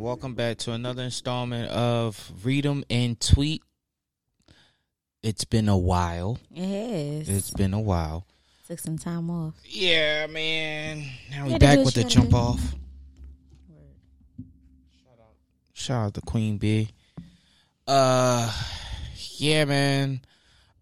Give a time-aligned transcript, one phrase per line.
[0.00, 3.62] and welcome back to another installment of Read 'em and Tweet.
[5.22, 6.38] It's been a while.
[6.50, 7.28] It has.
[7.28, 8.24] It's been a while.
[8.66, 9.54] Took some time off.
[9.66, 11.04] Yeah, man.
[11.30, 12.60] Now we back with the jump off.
[15.02, 15.34] Shout out
[15.74, 16.88] Shout out to Queen Bee.
[17.86, 18.50] Uh,
[19.36, 20.22] yeah, man.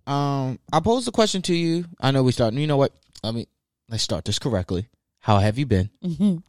[0.06, 1.86] Um, I posed a question to you.
[2.00, 2.54] I know we start.
[2.54, 2.92] You know what?
[3.24, 3.48] Let me
[3.88, 4.86] let's start this correctly.
[5.18, 5.90] How have you been?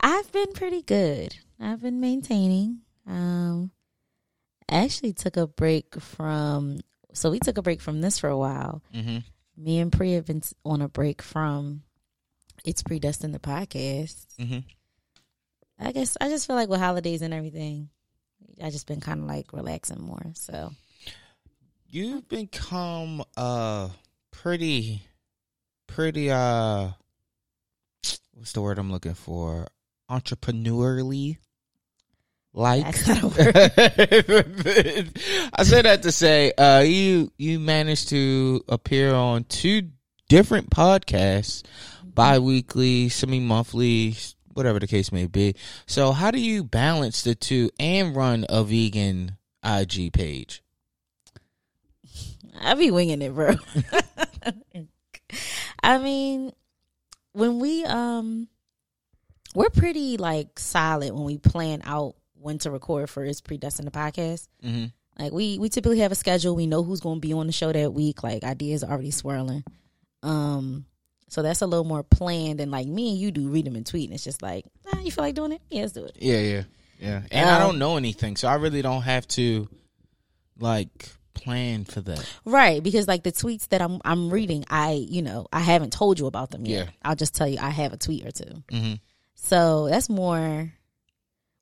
[0.00, 1.36] I've been pretty good.
[1.62, 2.80] I've been maintaining.
[3.06, 3.70] Um,
[4.68, 6.80] I actually took a break from.
[7.12, 8.82] So we took a break from this for a while.
[8.94, 9.18] Mm-hmm.
[9.56, 11.82] Me and Pri have been on a break from.
[12.64, 14.26] It's predestined the podcast.
[14.40, 14.60] Mm-hmm.
[15.78, 17.90] I guess I just feel like with holidays and everything,
[18.62, 20.32] I just been kind of like relaxing more.
[20.34, 20.72] So
[21.94, 23.90] You've become uh
[24.30, 25.02] pretty
[25.86, 26.88] pretty uh
[28.32, 29.68] what's the word I'm looking for?
[30.10, 31.36] Entrepreneurially
[32.54, 35.06] like I not a
[35.54, 39.88] I say that to say uh you you managed to appear on two
[40.28, 41.62] different podcasts
[42.14, 44.16] bi-weekly, semi-monthly,
[44.52, 45.54] whatever the case may be.
[45.86, 50.62] So how do you balance the two and run a vegan IG page?
[52.60, 53.54] I be winging it, bro.
[55.82, 56.52] I mean,
[57.32, 58.48] when we um,
[59.54, 63.92] we're pretty like solid when we plan out when to record for It's Predestined the
[63.92, 64.48] podcast.
[64.64, 64.86] Mm-hmm.
[65.22, 66.56] Like we we typically have a schedule.
[66.56, 68.22] We know who's going to be on the show that week.
[68.22, 69.64] Like ideas are already swirling.
[70.22, 70.86] Um,
[71.28, 73.48] so that's a little more planned than like me and you do.
[73.48, 74.08] Read them and tweet.
[74.08, 75.62] And it's just like, ah, you feel like doing it?
[75.70, 76.16] Yeah, let's do it.
[76.18, 76.62] Yeah, yeah,
[76.98, 77.22] yeah.
[77.30, 79.68] And I Um, don't know anything, so I really don't have to
[80.58, 82.24] like plan for that.
[82.44, 86.18] Right, because like the tweets that I'm I'm reading, I you know I haven't told
[86.18, 86.86] you about them yet.
[86.86, 86.90] Yeah.
[87.02, 88.62] I'll just tell you I have a tweet or two.
[88.72, 88.94] Mm-hmm.
[89.34, 90.72] So that's more,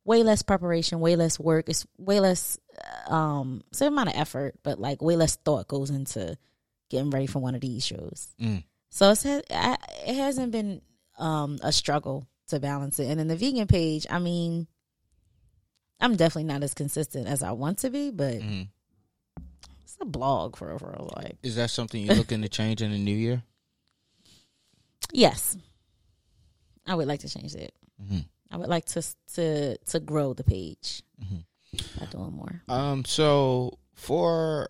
[0.04, 1.68] way less preparation, way less work.
[1.68, 2.58] It's way less,
[3.06, 6.36] um, same amount of effort, but like way less thought goes into
[6.88, 8.34] getting ready for one of these shows.
[8.40, 8.64] Mm.
[8.90, 9.76] So it's I,
[10.06, 10.82] it hasn't been
[11.18, 13.06] um a struggle to balance it.
[13.06, 14.66] And then the vegan page, I mean,
[16.00, 18.62] I'm definitely not as consistent as I want to be, but hmm
[19.82, 22.90] it's a blog for a for like Is that something you're looking to change in
[22.90, 23.42] the new year?
[25.12, 25.56] yes,
[26.86, 27.72] I would like to change that.
[28.02, 28.24] Mhm.
[28.50, 29.02] I would like to
[29.34, 31.44] to to grow the page Mhm.
[31.98, 32.62] by doing more.
[32.68, 33.04] Um.
[33.04, 34.68] So for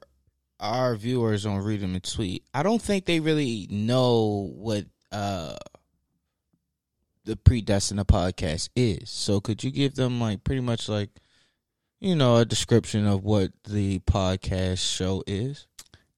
[0.58, 5.56] our viewers on Read Them and Tweet, I don't think they really know what uh
[7.24, 9.10] the predestined podcast is.
[9.10, 11.10] So could you give them like pretty much like
[12.00, 15.66] you know a description of what the podcast show is?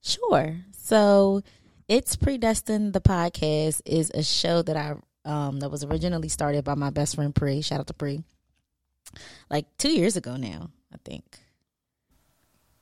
[0.00, 0.56] Sure.
[0.76, 1.42] So,
[1.86, 2.92] it's predestined.
[2.92, 7.14] The podcast is a show that I um that was originally started by my best
[7.16, 7.60] friend Pri.
[7.60, 8.22] Shout out to Pri.
[9.50, 11.24] Like two years ago now, I think.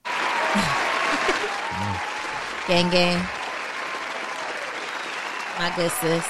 [2.69, 3.19] gang gang.
[5.59, 6.27] My good sis.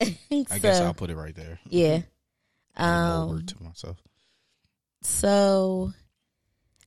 [0.50, 1.58] I guess I'll put it right there.
[1.68, 2.00] yeah.
[2.76, 3.96] Um, word to myself.
[5.02, 5.92] so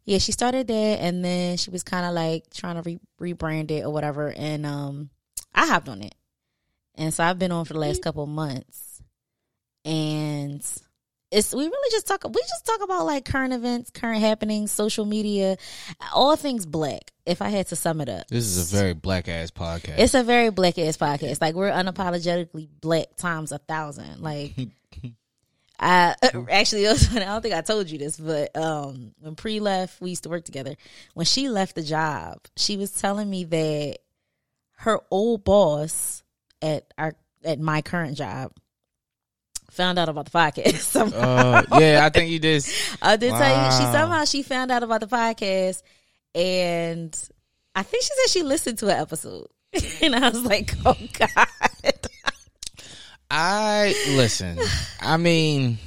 [0.06, 3.72] yeah she started there and then she was kind of like trying to re- rebrand
[3.72, 5.10] it or whatever and um
[5.54, 6.16] i hopped on it
[6.96, 9.02] and so i've been on for the last couple of months
[9.86, 10.64] and
[11.32, 15.06] it's we really just talk we just talk about like current events current happenings social
[15.06, 15.58] media
[16.14, 19.28] all things black if i had to sum it up This is a very black
[19.30, 19.96] ass podcast.
[19.98, 21.40] it's a very black ass podcast.
[21.42, 24.22] Like we're unapologetically black times a thousand.
[24.22, 24.54] Like
[25.80, 26.16] I
[26.52, 29.60] actually it was funny, I don't think I told you this, but um when Pri
[29.60, 30.76] left, we used to work together.
[31.14, 33.98] When she left the job, she was telling me that
[34.82, 36.24] her old boss
[36.62, 38.52] at our at my current job
[39.70, 40.96] found out about the podcast.
[41.16, 42.66] uh, yeah, I think you did.
[43.02, 45.84] I did tell you she somehow she found out about the podcast
[46.34, 47.30] and
[47.76, 49.48] I think she said she listened to an episode.
[50.02, 51.48] and I was like, oh God.
[53.30, 54.60] I listen.
[55.00, 55.78] I mean,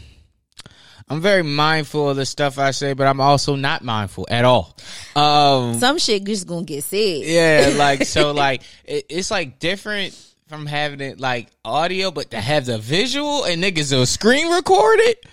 [1.08, 4.74] I'm very mindful of the stuff I say, but I'm also not mindful at all.
[5.14, 7.22] Um, Some shit just gonna get said.
[7.24, 10.18] yeah, like so, like it, it's like different
[10.48, 14.98] from having it like audio, but to have the visual and niggas will screen record
[15.00, 15.26] it.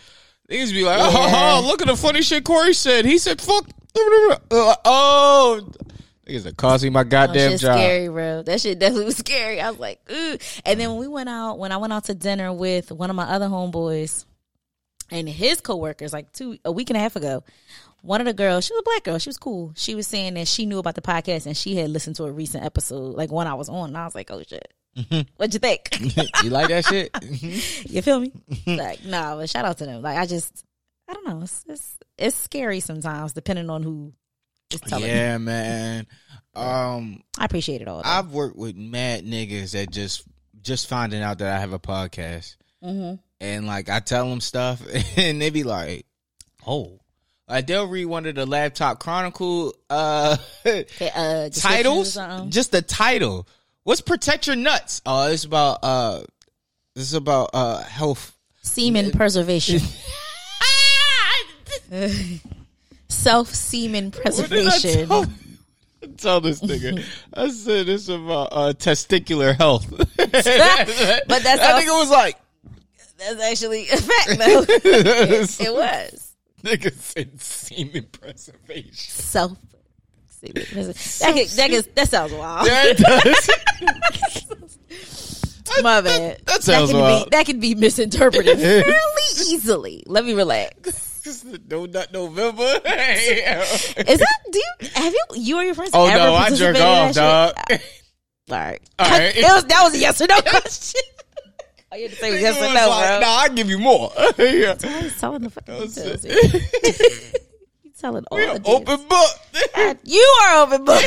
[0.50, 1.62] Niggas be like, oh, Yeah.
[1.64, 3.06] oh, look at the funny shit Corey said.
[3.06, 3.66] He said, fuck.
[4.52, 5.70] Uh, oh,
[6.28, 7.78] niggas are costing my goddamn shit job.
[7.78, 8.42] scary, bro.
[8.44, 9.62] That shit definitely was scary.
[9.62, 10.38] I was like, ooh.
[10.66, 13.16] And then when we went out, when I went out to dinner with one of
[13.16, 14.26] my other homeboys
[15.12, 17.44] and his coworkers, like two a week and a half ago,
[18.02, 19.74] one of the girls, she was a black girl, she was cool.
[19.76, 22.32] She was saying that she knew about the podcast and she had listened to a
[22.32, 24.74] recent episode, like one I was on, and I was like, oh shit.
[25.38, 25.90] What'd you think?
[26.44, 27.12] you like that shit?
[27.90, 28.32] you feel me?
[28.66, 30.02] Like, nah, but shout out to them.
[30.02, 30.66] Like, I just,
[31.08, 31.42] I don't know.
[31.44, 34.12] It's it's, it's scary sometimes, depending on who
[34.72, 35.06] is telling.
[35.06, 35.12] you.
[35.12, 36.08] yeah, man.
[36.56, 38.02] Um, I appreciate it all.
[38.02, 38.10] though.
[38.10, 40.24] I've worked with mad niggas that just
[40.62, 43.20] just finding out that I have a podcast, Mhm.
[43.42, 44.82] And like I tell them stuff,
[45.18, 46.06] and they be like,
[46.66, 47.00] "Oh."
[47.50, 52.82] Like they'll read one of the laptop chronicle uh Okay, uh, descriptions titles, just the
[52.82, 53.46] title.
[53.84, 55.02] What's protect your nuts?
[55.06, 56.22] Oh, it's about uh,
[56.96, 58.38] this is about uh health.
[58.62, 59.82] semen preservation.
[63.10, 65.08] Self semen What did I preservation.
[65.10, 65.26] tell,
[66.18, 67.04] tell this nigga?
[67.34, 69.90] I said it's about uh testicular health.
[69.90, 72.38] but that's I think it was like
[73.22, 74.66] That's actually a fact, though.
[74.68, 76.32] it was
[76.64, 78.94] nigga said semen preservation.
[78.96, 79.58] self.
[80.28, 81.36] semen preservation.
[81.36, 82.68] That, that, could, that sounds wild.
[82.68, 83.50] Yeah, it does.
[85.84, 86.42] My bad.
[86.48, 87.26] that sounds can wild.
[87.26, 88.94] Be, that can be misinterpreted fairly
[89.48, 90.04] easily.
[90.06, 91.24] Let me relax.
[91.70, 92.64] no nut November.
[92.64, 95.92] Is that do you have you you or your friends?
[95.94, 97.80] oh ever no, I jerk off, that dog.
[98.50, 99.38] All right, All right.
[99.38, 101.02] It was, that was a yes or no question.
[101.92, 103.20] All you had to say yes or no, like, bro.
[103.20, 104.12] Nah, I'll give you more.
[104.38, 104.76] yeah.
[104.82, 106.26] I was telling the fucking details.
[106.26, 107.42] it.
[107.84, 108.82] you telling all We the an details.
[108.82, 109.30] open book.
[109.76, 111.04] God, You are open book.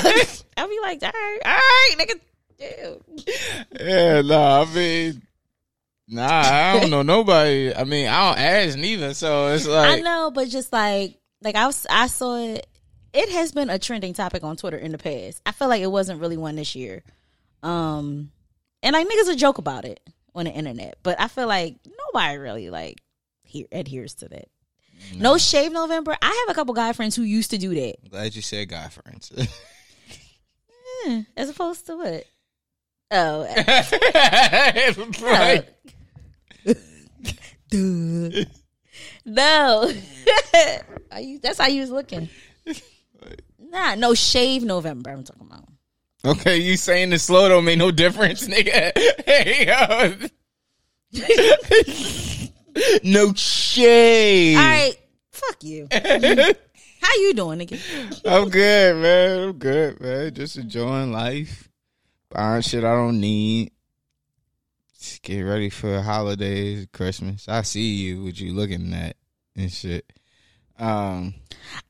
[0.56, 2.20] I'll be like, all right, all right, nigga.
[2.56, 3.28] Dude.
[3.80, 5.22] yeah, nah, I mean,
[6.06, 7.74] nah, I don't know nobody.
[7.74, 11.56] I mean, I don't ask neither, so it's like I know, but just like, like
[11.56, 12.66] I was, I saw it.
[13.12, 15.40] It has been a trending topic on Twitter in the past.
[15.46, 17.02] I feel like it wasn't really one this year.
[17.62, 18.30] Um,
[18.82, 20.00] and like niggas would joke about it
[20.34, 21.76] on the internet, but I feel like
[22.12, 23.02] nobody really like
[23.44, 24.48] here adheres to that.
[25.16, 26.16] No shave November.
[26.20, 27.96] I have a couple guy friends who used to do that.
[28.02, 29.32] I'm glad you said guy friends.
[31.04, 32.24] Hmm, as opposed to what?
[33.10, 33.42] Oh,
[35.22, 35.68] right.
[37.70, 38.44] Duh.
[39.24, 39.92] no.
[41.42, 42.28] That's how you was looking.
[43.58, 45.10] Nah, no shave November.
[45.10, 45.68] I'm talking about.
[46.24, 48.92] Okay, you saying the slow don't make no difference, nigga.
[49.26, 50.14] Hey, yo.
[53.04, 54.56] no shade.
[54.56, 54.94] All right,
[55.30, 55.86] fuck you.
[55.92, 58.22] How you doing, nigga?
[58.24, 59.48] I'm good, man.
[59.48, 60.32] I'm good, man.
[60.32, 61.68] Just enjoying life.
[62.30, 63.72] Buying shit I don't need.
[64.98, 67.46] Just get ready for holidays, Christmas.
[67.46, 69.16] I see you, what you looking at
[69.54, 70.10] and shit.
[70.78, 71.34] Um,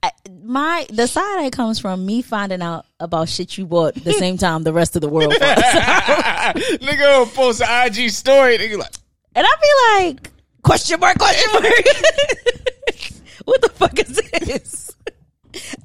[0.02, 0.10] I,
[0.42, 4.36] my the side eye comes from me finding out about shit you bought the same
[4.38, 5.32] time the rest of the world.
[5.40, 8.58] nigga will post an IG story.
[8.58, 8.92] Nigga like,
[9.34, 10.30] and I be like,
[10.62, 11.64] question mark, question mark.
[13.44, 14.92] what the fuck is this?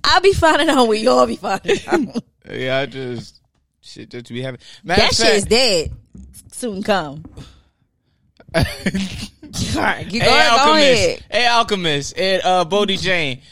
[0.03, 2.23] I'll be finding out what y'all be finding out.
[2.51, 3.39] yeah, I just
[3.81, 4.59] shit just be having.
[4.83, 5.91] Matter that shit is dead.
[6.51, 7.23] Soon come.
[9.75, 11.25] All right, you go, Hey go Alchemist, ahead.
[11.31, 13.43] hey Alchemist, and uh, Boldy James.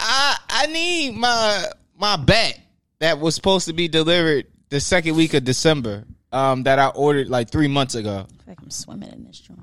[0.00, 1.66] I I need my
[1.98, 2.58] my bat
[2.98, 6.04] that was supposed to be delivered the second week of December.
[6.32, 8.10] Um, that I ordered like three months ago.
[8.10, 9.60] I feel like I'm swimming in this joint.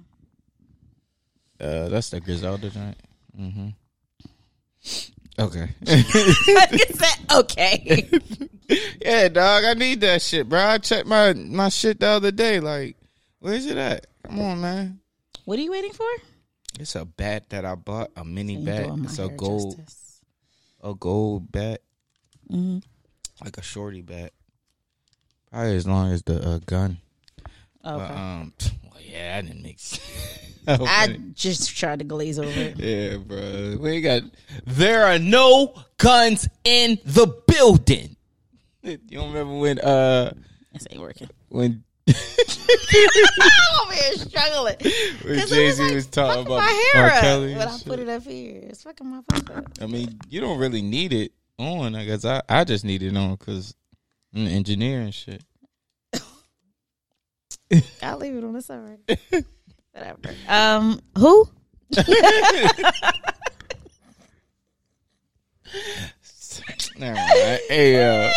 [1.60, 2.98] Uh, that's the Griselda joint.
[3.40, 3.68] Mm-hmm.
[5.40, 5.70] Okay.
[5.82, 8.10] Is that okay?
[9.02, 9.66] yeah, dog.
[9.66, 10.60] I need that shit, bro.
[10.60, 12.60] I checked my my shit the other day.
[12.60, 12.96] Like,
[13.40, 14.08] where's it at?
[14.26, 15.00] Come on, man.
[15.46, 16.06] What are you waiting for?
[16.80, 18.90] It's a bat that I bought, a mini You bat.
[19.04, 20.22] It's a gold, justice.
[20.82, 21.82] a gold bat,
[22.50, 22.84] Mhm.
[23.44, 24.34] like a shorty bat.
[25.52, 26.98] Probably as long as the uh, gun.
[27.86, 27.98] Okay.
[27.98, 30.02] But, um, well, yeah, that didn't make sense.
[30.68, 32.80] I I just tried to glaze over it.
[32.80, 33.78] yeah, bro.
[33.80, 34.24] We got.
[34.66, 38.16] There are no guns in the building.
[38.84, 39.80] You don't remember when?
[39.80, 40.34] Uh,
[40.74, 41.30] This ain't working.
[41.50, 42.16] when I'm
[43.82, 44.76] over here struggling.
[45.24, 47.20] when 'Cause it Jay was, Z like, was talking about my hair R.
[47.22, 47.54] Kelly.
[47.54, 47.86] and I shit.
[47.88, 48.60] put it up here.
[48.64, 49.66] It's fucking my fuck up.
[49.82, 51.96] I mean, you don't really need it on.
[51.96, 53.74] I guess I, I just need it on because
[54.36, 55.44] I'm an engineer and shit.
[58.04, 59.00] I'll leave it on the side.
[59.94, 60.20] Whatever.
[60.50, 61.48] Um, who?
[67.00, 67.18] Mind.
[67.70, 68.32] Hey, uh,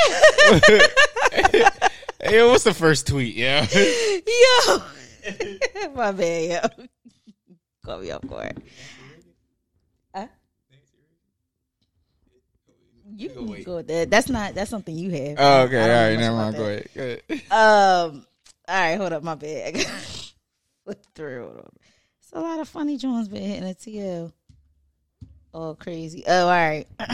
[2.22, 3.34] hey, what's the first tweet?
[3.34, 4.82] Yeah, Yo,
[5.94, 6.84] my bad, yo.
[7.84, 8.62] Call me off guard.
[10.14, 10.26] Huh?
[13.14, 14.10] You can go with that.
[14.10, 14.54] That's not.
[14.54, 15.36] That's something you have.
[15.38, 16.56] oh, okay, all right, never mind.
[16.56, 16.88] Go ahead.
[16.94, 17.52] Go ahead.
[17.52, 18.26] Um.
[18.68, 19.72] All right, hold up, my gotta
[20.84, 21.62] Flip through.
[22.20, 24.32] It's a lot of funny Jones been hitting the TL.
[25.54, 26.24] Oh, crazy.
[26.26, 26.86] Oh, all right.
[26.98, 27.06] so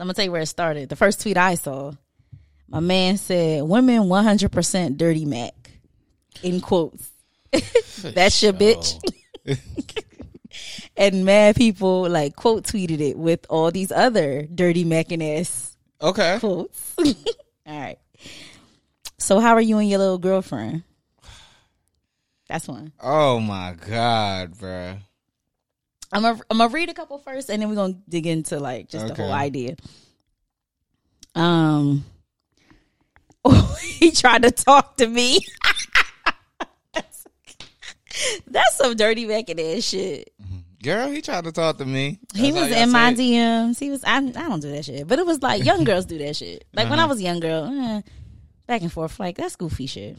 [0.00, 0.88] I'm gonna tell you where it started.
[0.88, 1.92] The first tweet I saw,
[2.68, 5.54] My man said, "Women 100% dirty Mac."
[6.42, 7.10] In quotes.
[8.02, 9.00] That's your bitch.
[10.96, 15.76] and mad people like quote tweeted it with all these other dirty Mac and ass
[16.00, 16.38] Okay.
[16.38, 16.94] quotes.
[16.98, 17.98] all right.
[19.18, 20.84] So how are you and your little girlfriend?
[22.48, 22.92] That's one.
[23.02, 24.98] Oh my god, bruh.
[26.12, 28.88] I'm gonna I'm gonna read a couple first, and then we're gonna dig into like
[28.88, 29.76] just the whole idea.
[31.34, 32.04] Um,
[33.82, 35.38] he tried to talk to me.
[36.94, 37.24] that's,
[38.46, 40.32] that's some dirty back and ass shit.
[40.82, 42.20] Girl, he tried to talk to me.
[42.34, 43.12] He was in my.
[43.12, 43.78] DMs.
[43.80, 44.04] He was.
[44.04, 46.64] I, I don't do that shit, but it was like young girls do that shit.
[46.72, 47.08] Like when I Uh-huh.
[47.14, 48.02] was a young girl, eh,
[48.66, 49.18] back and forth.
[49.18, 50.18] Like that's goofy shit.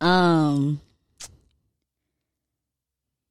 [0.00, 0.80] Um,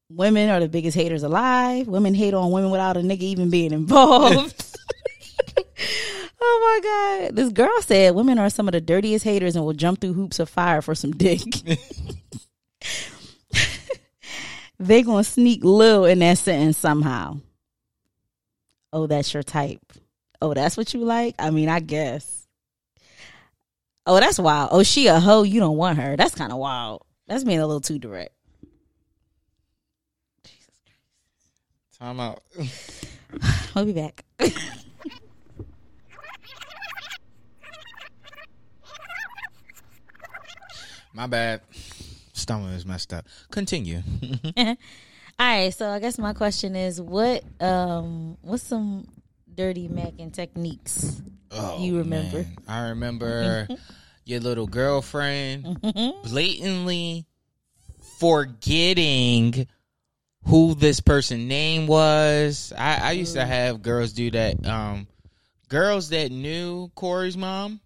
[0.09, 1.87] women are the biggest haters alive.
[1.87, 4.65] Women hate on women without a nigga even being involved.
[6.41, 7.35] oh my god!
[7.35, 10.39] This girl said women are some of the dirtiest haters and will jump through hoops
[10.39, 11.41] of fire for some dick.
[14.79, 17.37] they gonna sneak Lil in that sentence somehow.
[18.91, 19.81] Oh, that's your type.
[20.41, 21.35] Oh, that's what you like?
[21.37, 22.47] I mean, I guess.
[24.05, 24.69] Oh, that's wild.
[24.71, 26.15] Oh, she a hoe, you don't want her.
[26.15, 27.03] That's kind of wild.
[27.27, 28.33] That's being a little too direct.
[30.43, 31.99] Jesus Christ.
[31.99, 32.41] Time out.
[33.75, 34.25] We'll be back.
[41.19, 41.59] My bad.
[42.31, 43.25] Stomach is messed up.
[43.51, 44.01] Continue.
[44.57, 44.75] All
[45.37, 49.05] right, so I guess my question is what um what's some
[49.53, 51.21] dirty macking techniques
[51.51, 52.37] Oh, you remember?
[52.37, 52.57] man.
[52.69, 53.67] I remember
[54.25, 55.81] your little girlfriend
[56.23, 57.25] blatantly
[58.17, 59.67] forgetting
[60.45, 62.71] who this person name was.
[62.77, 64.65] I, I used to have girls do that.
[64.65, 65.05] Um,
[65.67, 67.81] girls that knew Corey's mom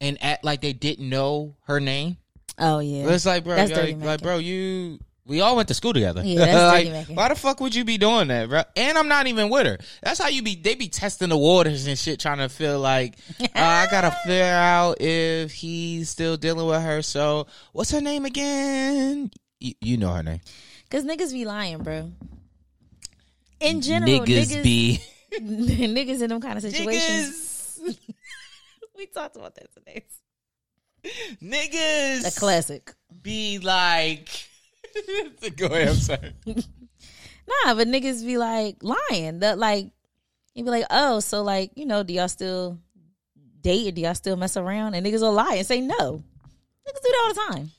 [0.00, 2.16] and act like they didn't know her name.
[2.58, 3.08] Oh yeah.
[3.08, 4.98] It's like, bro, like, like, bro, you.
[5.26, 6.22] We all went to school together.
[6.22, 8.62] Yeah, that's like, why the fuck would you be doing that, bro?
[8.76, 9.78] And I'm not even with her.
[10.02, 10.54] That's how you be.
[10.54, 14.44] They be testing the waters and shit, trying to feel like uh, I gotta figure
[14.44, 17.00] out if he's still dealing with her.
[17.00, 19.30] So, what's her name again?
[19.60, 20.40] You, you know her name.
[20.90, 22.12] Cause niggas be lying, bro.
[23.60, 25.00] In general, niggas, niggas be
[25.32, 27.80] niggas in them kind of situations.
[28.96, 30.04] we talked about that today.
[31.42, 32.26] niggas.
[32.26, 32.92] A classic.
[33.22, 34.28] be like.
[35.56, 35.88] Go ahead.
[35.88, 36.34] I'm sorry.
[37.46, 39.40] Nah, but niggas be like lying.
[39.40, 39.90] That like
[40.54, 42.78] you be like, oh, so like you know, do y'all still
[43.60, 44.94] date or do y'all still mess around?
[44.94, 46.24] And niggas will lie and say no.
[46.88, 47.70] Niggas do that all the time.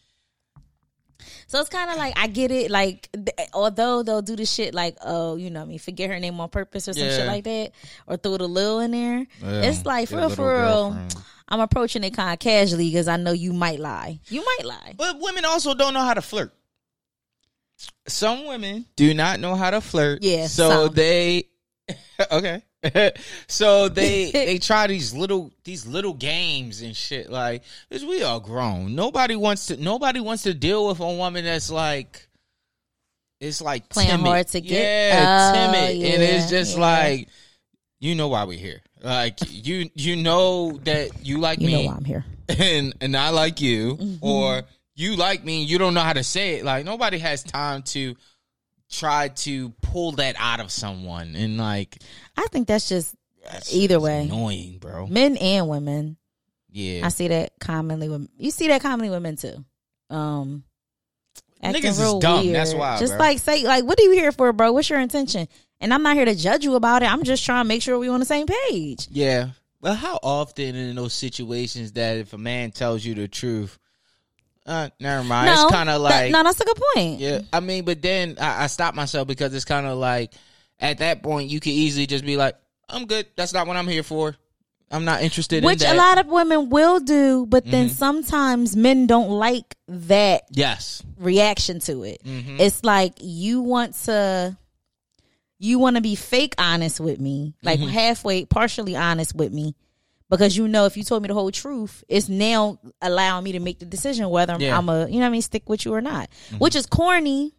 [1.48, 2.72] So it's kind of like I get it.
[2.72, 6.10] Like th- although they'll do the shit like, oh, you know, what I mean, forget
[6.10, 7.72] her name on purpose or some shit like that,
[8.08, 9.28] or throw the lil in there.
[9.42, 10.90] Yeah, it's like for real, for real.
[10.92, 11.16] girlfriend.
[11.48, 14.20] I'm approaching it kind of casually because I know you might lie.
[14.30, 14.94] You might lie.
[14.98, 16.52] But women also don't know how to flirt.
[18.08, 20.24] Some women do not know how to flirt.
[20.24, 20.94] Yeah, So some.
[20.96, 21.44] they
[22.32, 22.64] okay.
[23.48, 28.40] so they they try these little these little games and shit like because we are
[28.40, 28.96] grown.
[28.96, 32.28] Nobody wants to nobody wants to deal with a woman that's like
[33.42, 34.28] it's like Playing timid.
[34.28, 34.72] hard to get?
[35.14, 36.04] Yeah, Oh, timid.
[36.14, 36.82] and it's just yeah.
[36.82, 37.28] like
[38.00, 38.82] you know why we're here.
[39.04, 42.26] Like you you know that you like You me know why I'm here.
[42.50, 44.26] and and I like you, Mm-hmm.
[44.26, 44.64] or
[44.96, 46.64] you like me, and you don't know how to say it.
[46.66, 48.16] Like nobody has time to
[49.00, 51.98] try to pull that out of someone, and like
[52.38, 54.24] I think that's just that's Either way.
[54.24, 55.08] annoying, bro.
[55.08, 56.18] men and women.
[56.72, 59.64] Yeah, I see that commonly with you see that commonly with men too.
[60.10, 60.64] Um
[61.62, 62.44] acting Niggas is real dumb.
[62.44, 62.56] weird.
[62.56, 63.20] That's why, Just bro.
[63.20, 64.74] like say like what are you here for, bro?
[64.74, 65.48] What's your intention?
[65.82, 67.12] And I'm not here to judge you about it.
[67.12, 69.08] I'm just trying to make sure we're on the same page.
[69.12, 69.50] yeah.
[69.82, 73.78] But how often in those situations that if a man tells you the truth,
[74.66, 75.48] uh, never mind.
[75.48, 77.20] no, it's kind of that- like no, that's a good point.
[77.20, 80.34] Yeah, I mean, but then I, I stop myself because it's kind of like
[80.80, 82.56] at that point you could easily just be like,
[82.90, 83.28] "I'm good.
[83.36, 84.36] That's not what I'm here for.
[84.92, 87.88] I'm not interested Which in that." Which a lot of women will do, but then
[87.88, 87.96] Mm-hmm.
[87.96, 92.24] sometimes men don't like that yes, reaction to it.
[92.24, 92.60] Mhm.
[92.60, 94.58] It's like you want to
[95.58, 97.90] you want to be fake honest with me, like Mm-hmm.
[97.90, 99.74] halfway partially honest with me
[100.30, 103.60] because you know if you told me the whole truth, it's now allowing me to
[103.60, 104.78] make the decision whether Yeah.
[104.78, 106.30] I'm a, you know what I mean, stick with you or not.
[106.58, 107.54] Which is corny.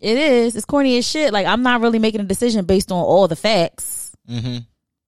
[0.00, 0.56] It is.
[0.56, 1.32] It's corny as shit.
[1.32, 4.12] Like I'm not really making a decision based on all the facts.
[4.28, 4.58] hmm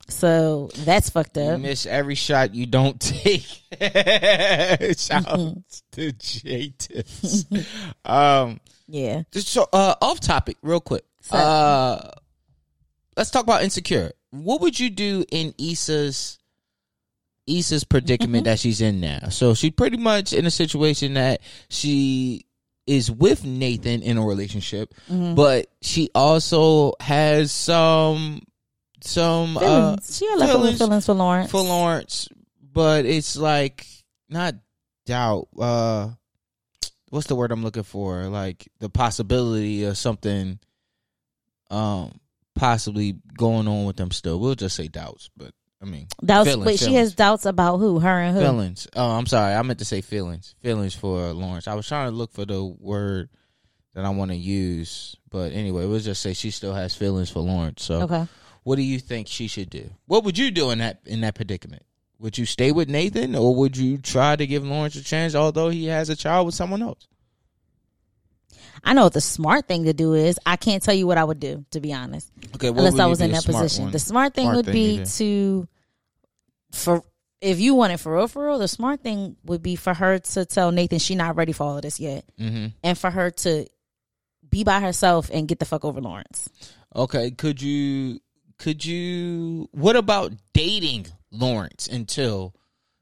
[0.09, 1.61] So that's fucked You up.
[1.61, 3.43] miss every shot you don't take.
[4.97, 5.57] Shout out
[5.93, 6.73] to J
[8.05, 9.23] um, Yeah.
[9.33, 11.05] just so uh, off topic, real quick.
[11.21, 12.11] So- Uh,
[13.19, 14.13] let's talk about insecure.
[14.31, 16.39] What would you do in Issa's
[17.49, 19.31] Issa's predicament that she's in now.
[19.31, 22.45] So she's pretty much in a situation that she
[22.87, 28.43] is with Nathan in a relationship, but she also has some
[29.01, 31.51] some uh, she had feelings, feelings for Lawrence.
[31.51, 32.29] for Lawrence,
[32.61, 33.87] but it's like
[34.29, 34.55] not
[35.07, 35.49] doubt.
[35.59, 36.11] Uh,
[37.11, 38.25] what's the word I'm looking for?
[38.25, 40.59] Like the possibility of something,
[41.71, 42.19] um,
[42.59, 44.39] possibly going on with them still.
[44.41, 48.01] We'll just say doubts, but I mean Doubts, feelings, wait, she has doubts about who?
[48.01, 48.43] Her and who?
[48.43, 48.89] feelings.
[48.97, 49.55] Oh, I'm sorry.
[49.55, 50.55] I meant to say feelings.
[50.61, 51.69] Feelings for Lawrence.
[51.69, 53.31] I was trying to look for the word
[53.95, 57.41] that I want to use, but anyway, we'll just say she still has feelings for
[57.41, 57.83] Lawrence.
[57.85, 58.27] So, Okay.
[58.65, 59.91] what do you think she should do?
[60.07, 61.85] What would you do in that in that predicament?
[62.21, 65.69] Would you stay with Nathan, or would you try to give Lawrence a chance, although
[65.69, 67.07] he has a child with someone else?
[68.85, 70.39] I know what the smart thing to do is.
[70.47, 73.07] I can't tell you what I would do, to be honest, Okay, what unless I
[73.07, 73.85] was in that position.
[73.85, 73.93] one?
[73.93, 75.69] The smart thing Smart would thing be to
[76.73, 77.03] for
[77.41, 80.19] if you want it for real, for real, the smart thing would be for her
[80.19, 82.73] to tell Nathan she not ready for all of this yet, Mhm.
[82.83, 83.67] and for her to
[84.51, 86.49] be by herself and get the fuck over Lawrence.
[86.97, 88.21] Okay, could you
[88.59, 92.55] could you what about dating Lawrence until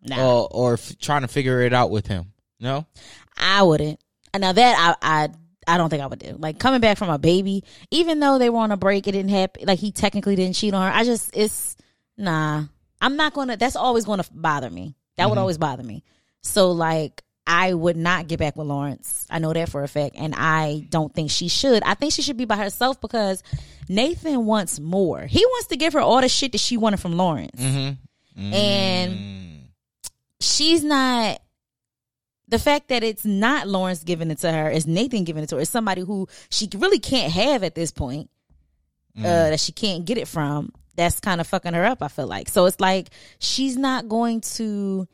[0.03, 2.33] Nah, or or f- trying to figure it out with him?
[2.61, 2.87] No?
[3.39, 3.99] I wouldn't.
[4.35, 5.29] And Now that I, I
[5.67, 6.37] I don't think I would do.
[6.39, 9.31] Like coming back from a baby, even though they were on a break, it didn't
[9.31, 9.65] happen.
[9.67, 10.97] Like he technically didn't cheat on her.
[10.97, 11.77] I just it's
[12.17, 12.65] nah.
[13.01, 13.57] I'm not gonna.
[13.57, 14.95] That's always gonna bother me.
[15.17, 16.05] That would always bother me.
[16.43, 17.23] So like.
[17.49, 19.25] I would not get back with Lawrence.
[19.31, 20.17] I know that for a fact.
[20.19, 21.81] And I don't think she should.
[21.85, 23.45] I think she should be by herself because
[23.89, 25.21] Nathan wants more.
[25.21, 27.61] He wants to give her all the shit that she wanted from Lawrence.
[27.61, 28.53] Mm-hmm.
[28.53, 29.69] And
[30.41, 31.41] she's not
[32.49, 35.57] the fact that it's not Lawrence giving it to her, it's Nathan giving it to
[35.57, 35.63] her.
[35.63, 38.31] It's somebody who she really can't have at this point.
[39.19, 39.51] Uh, mm.
[39.51, 40.71] that she can't get it from.
[40.95, 42.03] That's kind of fucking her up.
[42.03, 42.67] I feel like so.
[42.67, 45.09] It's like she's not going to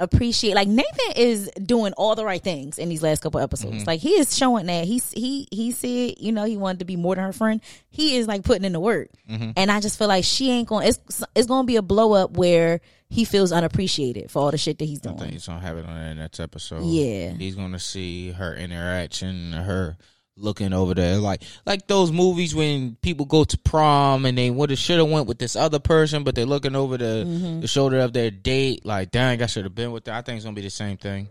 [0.00, 0.54] appreciate.
[0.54, 3.78] Like Nathan is doing all the right things in these last couple episodes.
[3.78, 3.86] Mm-hmm.
[3.86, 6.96] Like he is showing that he's he he said you know he wanted to be
[6.96, 7.60] more than her friend.
[7.90, 9.50] He is like putting in the work, mm-hmm.
[9.56, 11.82] and I just feel like she ain't going to It's it's going to be a
[11.82, 15.16] blow up where he feels unappreciated for all the shit that he's doing.
[15.16, 16.84] I think he's gonna have it on the next episode.
[16.84, 17.30] Yeah.
[17.32, 19.96] he's gonna see her interaction, her
[20.36, 24.70] looking over there, like like those movies when people go to prom and they would
[24.70, 27.60] have should have went with this other person, but they're looking over the Mm-hmm.
[27.60, 30.14] the shoulder of their date, like dang, I should have been with that.
[30.14, 31.28] I think it's gonna be the same thing.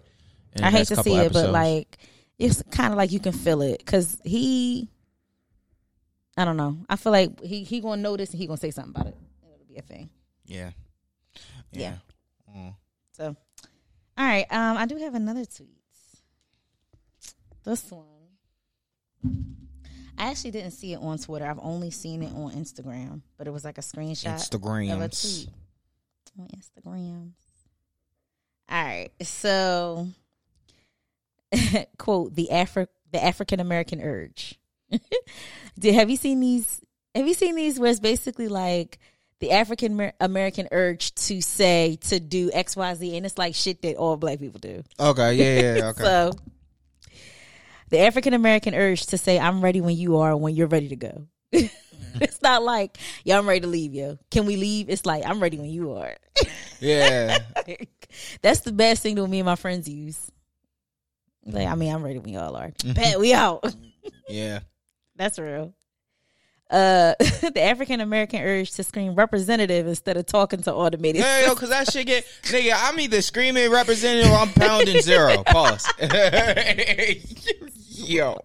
[0.53, 1.97] in the I hate to see it, but like
[2.39, 4.89] it's kind of like you can feel it because he.
[6.39, 6.77] I don't know.
[6.89, 9.17] I feel like he he gonna notice and he gonna say something about it.
[9.43, 10.09] It'll be a thing.
[10.45, 10.71] yeah,
[11.71, 11.95] Yeah.
[12.55, 12.73] Mm.
[13.11, 13.35] So,
[14.17, 14.45] all right.
[14.49, 15.69] Um, I do have another tweet.
[17.63, 18.05] This one,
[20.17, 21.45] I actually didn't see it on Twitter.
[21.45, 25.45] I've only seen it on Instagram, but it was like a screenshot of a Instagrams.
[25.45, 25.49] tweet
[26.39, 27.31] on Instagram.
[28.69, 29.09] All right.
[29.21, 30.07] So,
[31.97, 34.59] quote the Afri- the African American urge.
[35.79, 36.81] Did have you seen these?
[37.13, 38.99] Have you seen these where it's basically like
[39.39, 43.81] the African American urge to say to do X Y Z, and it's like shit
[43.83, 44.83] that all black people do.
[44.99, 46.03] Okay, yeah, yeah, yeah, okay.
[46.03, 46.31] So,
[47.89, 50.95] the African American urge to say "I'm ready when you are" when you're ready to
[50.95, 51.27] go.
[51.51, 54.17] it's not like "Yo, I'm ready to leave, yo.
[54.31, 56.15] Can we leave?" It's like "I'm ready when you are."
[56.79, 57.37] yeah.
[58.41, 60.31] That's the best thing that me and my friends use.
[61.45, 62.69] Like, I mean, I'm ready when y'all are.
[62.69, 62.93] Mm-hmm.
[62.93, 63.73] Bet we out.
[64.27, 64.59] Yeah.
[65.15, 65.73] That's real.
[66.69, 71.21] Uh, the African American urge to scream representative instead of talking to automated.
[71.21, 72.73] Yeah, yo, cause that shit get nigga.
[72.75, 75.43] I'm either screaming representative or I'm pounding zero.
[75.47, 75.87] Pause.
[77.89, 78.37] yo.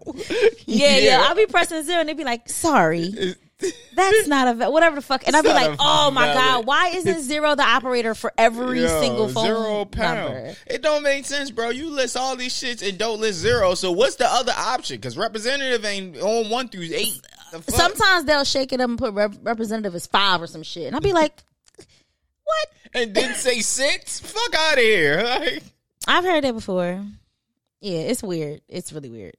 [0.67, 3.35] yeah, yeah, I'll be pressing zero and they'd be like, sorry.
[3.95, 6.89] That's not a whatever the fuck, and I'd be like, "Oh my valid- god, why
[6.97, 10.19] isn't zero the operator for every Yo, single phone zero pound.
[10.19, 11.71] number?" It don't make sense, bro.
[11.71, 13.75] You list all these shits and don't list zero.
[13.77, 14.97] So what's the other option?
[14.97, 17.25] Because representative ain't on one through eight.
[17.53, 17.73] The?
[17.73, 20.97] Sometimes they'll shake it up and put rep- representative as five or some shit, and
[20.97, 21.43] I'd be like,
[21.77, 24.21] "What?" and didn't say six.
[24.21, 25.23] Fuck out of here.
[25.23, 25.63] Like,
[26.07, 27.05] I've heard that before.
[27.81, 28.63] Yeah, it's weird.
[28.69, 29.37] It's really weird.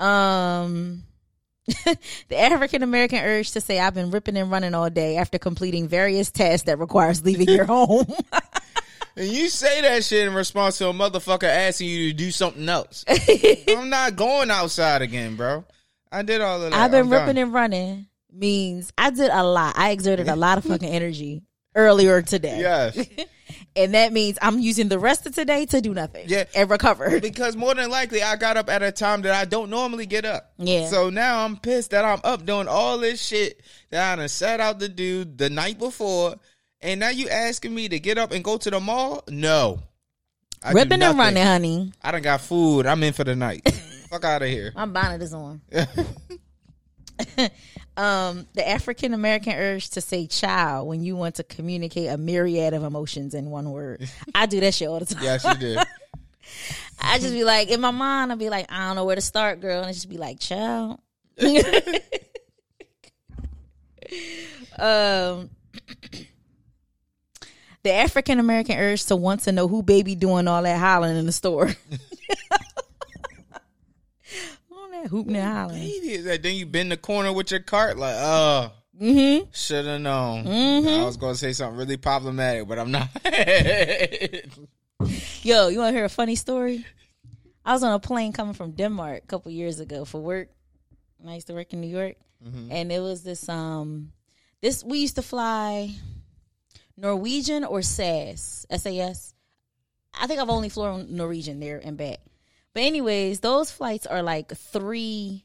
[0.00, 1.04] Um
[2.28, 5.88] the African American urge to say I've been ripping and running all day after completing
[5.88, 8.06] various tasks that requires leaving your home.
[9.16, 12.68] and you say that shit in response to a motherfucker asking you to do something
[12.68, 13.04] else.
[13.68, 15.64] I'm not going outside again, bro.
[16.12, 16.78] I did all of that.
[16.78, 17.26] I've been I'm done.
[17.26, 19.74] ripping and running means I did a lot.
[19.76, 21.42] I exerted a lot of fucking energy
[21.74, 22.58] earlier today.
[22.60, 23.08] Yes.
[23.76, 26.26] And that means I'm using the rest of today to do nothing.
[26.28, 26.44] Yeah.
[26.54, 27.20] And recover.
[27.24, 30.24] Because more than likely, I got up at a time that I don't normally get
[30.24, 30.52] up.
[30.58, 30.86] Yeah.
[30.88, 34.60] So now I'm pissed that I'm up doing all this shit that I done set
[34.60, 36.36] out to do the night before,
[36.80, 39.24] And now you asking me to get up and go to the mall?
[39.28, 39.80] No.
[40.62, 41.92] I Ripping and running, honey.
[42.02, 42.86] I done got food.
[42.86, 43.68] I'm in for the night.
[44.10, 44.72] Fuck out of here.
[44.74, 45.60] My bonnet is on.
[47.96, 52.74] um, the African American urge to say child when you want to communicate a myriad
[52.74, 54.08] of emotions in one word.
[54.34, 55.22] I do that shit all the time.
[55.22, 55.78] Yes, you did.
[57.00, 59.22] I just be like, in my mind, I'll be like, I don't know where to
[59.22, 59.78] start, girl.
[59.78, 61.00] And I just be like, child.
[64.78, 65.50] um,
[67.82, 71.26] the African American urge to want to know who baby doing all that hollering in
[71.26, 71.70] the store.
[75.04, 76.24] That hooping and hollering.
[76.24, 79.50] That then you bend the corner with your cart like, oh, Mm-hmm.
[79.52, 80.44] should have known.
[80.44, 81.00] Mhm.
[81.00, 83.08] I was gonna say something really problematic, but I'm not.
[85.42, 86.84] Yo, you want to hear a funny story?
[87.64, 90.48] I was on a plane coming from Denmark a couple years ago for work.
[91.26, 92.16] I used to work in New York,
[92.70, 94.12] and it was this um
[94.60, 95.90] this we used to fly
[96.96, 99.34] Norwegian or SAS SAS.
[100.14, 102.18] I think I've only flown Norwegian there and back.
[102.74, 105.44] But anyways, those flights are like three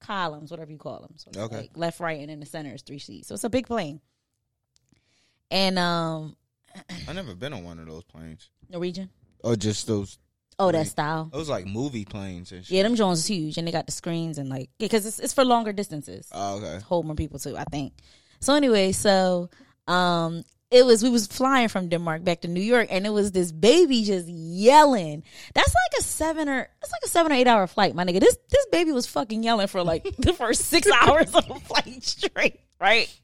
[0.00, 1.14] columns, whatever you call them.
[1.16, 1.56] So Okay.
[1.56, 3.28] like left, right, and in the center is three seats.
[3.28, 4.00] So it's a big plane.
[5.50, 6.36] And um
[7.08, 8.50] I never been on one of those planes.
[8.68, 9.10] Norwegian.
[9.42, 10.18] Or just those.
[10.58, 11.28] Oh, that style.
[11.32, 12.74] Those like movie planes and shit.
[12.74, 15.32] Yeah, them Jones is huge, and they got the screens and like because it's it's
[15.34, 16.28] for longer distances.
[16.32, 16.80] Oh, okay.
[16.84, 17.92] Hold more people too, I think.
[18.40, 19.50] So anyway, so
[19.86, 23.32] um, it was we was flying from Denmark back to New York, and it was
[23.32, 25.22] this baby just yelling.
[25.54, 28.20] That's like a seven or that's like a seven or eight hour flight, my nigga.
[28.20, 32.02] This this baby was fucking yelling for like the first six hours of the flight
[32.02, 33.14] straight, right?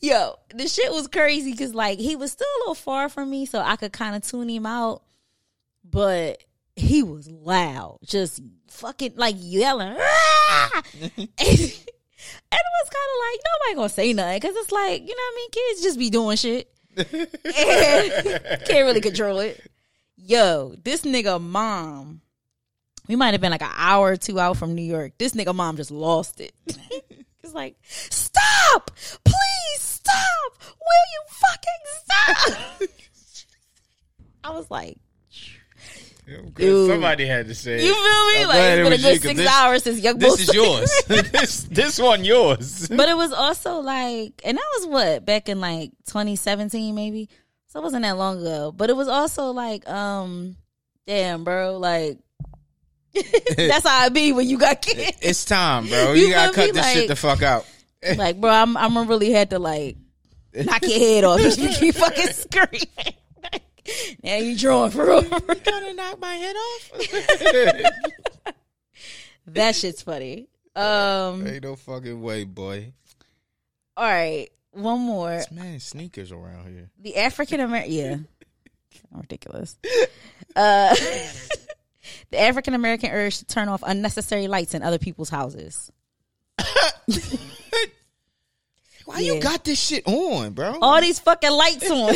[0.00, 3.46] Yo, the shit was crazy because like he was still a little far from me,
[3.46, 5.02] so I could kind of tune him out
[5.90, 6.42] but
[6.76, 9.96] he was loud, just fucking like yelling.
[9.98, 15.08] "Ah!" and, it was kind of like nobody gonna say nothing because it's like you
[15.08, 15.50] know what I mean.
[15.50, 19.60] Kids just be doing shit, can't really control it.
[20.20, 22.20] Yo, this nigga mom,
[23.08, 25.12] we might have been like an hour or two out from New York.
[25.18, 26.52] This nigga mom just lost it.
[26.66, 28.90] it's like, stop,
[29.24, 30.52] please stop.
[30.60, 32.88] Will you fucking stop?
[34.44, 34.98] I was like.
[36.54, 36.90] Dude.
[36.90, 37.82] Somebody had to say.
[37.86, 38.42] You feel me?
[38.42, 40.54] I'm like it's it been a good you, six this- hours since Young This is
[40.54, 41.02] yours.
[41.06, 42.86] this this one yours.
[42.88, 47.30] but it was also like, and that was what back in like 2017, maybe.
[47.68, 48.72] So it wasn't that long ago.
[48.74, 50.56] But it was also like, um,
[51.06, 52.18] damn, bro, like
[53.56, 55.18] that's how I be when you got kids.
[55.20, 56.12] It's time, bro.
[56.14, 56.72] You, You gotta cut me?
[56.72, 57.66] this shit the fuck out.
[58.16, 59.96] like, bro, I'm I'm really had to like
[60.54, 63.14] knock your head off if you keep fucking screaming.
[64.22, 65.22] now you drawing for real.
[65.22, 66.90] gonna knock my head off.
[69.48, 70.48] that shit's funny.
[70.76, 72.92] Um, Ain't no fucking way, boy.
[73.96, 74.48] all right,
[74.78, 75.30] one more.
[75.30, 76.90] This man sneakers around here.
[77.00, 78.16] the African American, yeah,
[79.12, 79.76] ridiculous.
[80.56, 80.94] Uh,
[82.30, 85.90] the African American urge to turn off unnecessary lights in other people's houses.
[89.04, 89.34] Why Yeah.
[89.34, 90.76] you got this shit on, bro?
[90.82, 92.10] All these fucking lights on.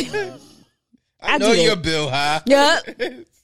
[1.19, 1.75] I I know do you're.
[1.75, 2.41] Bill High.
[2.45, 2.79] yeah,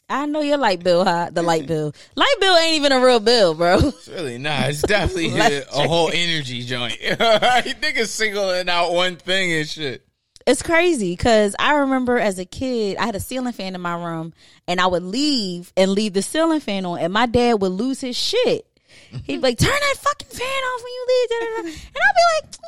[0.09, 1.29] I know your light bill high.
[1.29, 3.77] The light bill, light bill ain't even a real bill, bro.
[3.77, 4.69] It's really not.
[4.69, 6.97] It's definitely a, a whole energy joint.
[7.01, 10.05] Niggas singling out one thing and shit.
[10.47, 13.93] It's crazy because I remember as a kid, I had a ceiling fan in my
[13.93, 14.33] room,
[14.67, 18.01] and I would leave and leave the ceiling fan on, and my dad would lose
[18.01, 18.65] his shit.
[19.11, 21.67] He'd be like, "Turn that fucking fan off when you leave," da, da, da.
[21.67, 22.59] and I'd be like,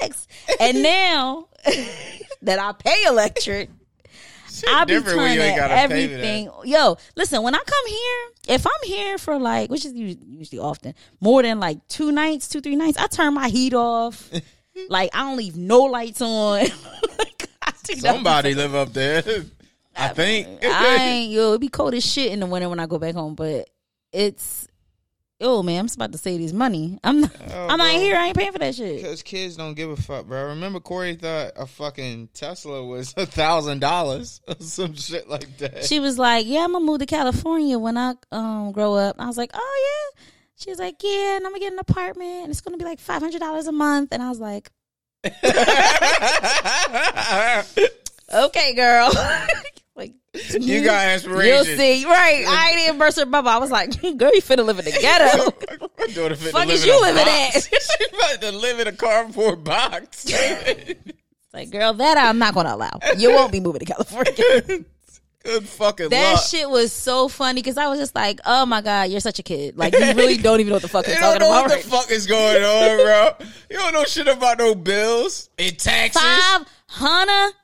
[0.00, 0.28] "Relax."
[0.60, 1.48] And now
[2.42, 3.70] that I pay electric,
[4.68, 6.12] I be turning you ain't gotta pay that.
[6.12, 6.50] everything.
[6.64, 10.94] Yo, listen, when I come here, if I'm here for like, which is usually often,
[11.20, 14.30] more than like two nights, two three nights, I turn my heat off.
[14.88, 16.66] like I don't leave no lights on.
[17.18, 19.22] Like, I Somebody live up there.
[19.96, 20.62] I think.
[20.62, 21.54] I ain't yo.
[21.54, 23.70] It be cold as shit in the winter when I go back home, but
[24.12, 24.68] it's
[25.40, 25.80] yo man.
[25.80, 26.98] I'm just about to save this money.
[27.04, 27.30] I'm not.
[27.50, 28.16] Oh, I'm not here.
[28.16, 28.96] I ain't paying for that shit.
[28.96, 30.48] Because kids don't give a fuck, bro.
[30.48, 35.84] Remember, Corey thought a fucking Tesla was a thousand dollars or some shit like that.
[35.84, 39.26] She was like, "Yeah, I'm gonna move to California when I um grow up." I
[39.26, 40.22] was like, "Oh yeah."
[40.56, 42.98] She was like, "Yeah, and I'm gonna get an apartment, and it's gonna be like
[42.98, 44.70] five hundred dollars a month." And I was like,
[48.32, 49.10] "Okay, girl."
[50.60, 52.44] You got You'll see, right?
[52.46, 53.48] I ain't even burst her bubble.
[53.48, 55.50] I was like, "Girl, you finna live in the ghetto."
[56.14, 57.50] Daughter fit Fuck is you living at?
[57.62, 60.30] she about to live in a cardboard box.
[61.52, 63.00] Like, girl, that I'm not gonna allow.
[63.16, 64.84] You won't be moving to California.
[65.46, 66.42] Good fucking that luck.
[66.44, 69.44] shit was so funny because I was just like, "Oh my god, you're such a
[69.44, 69.76] kid!
[69.78, 71.88] Like you really don't even know what the fuck You you're talking about." what the
[71.88, 73.46] fuck is going on, bro.
[73.70, 76.20] You don't know shit about no bills and taxes.
[76.20, 77.54] Five hundred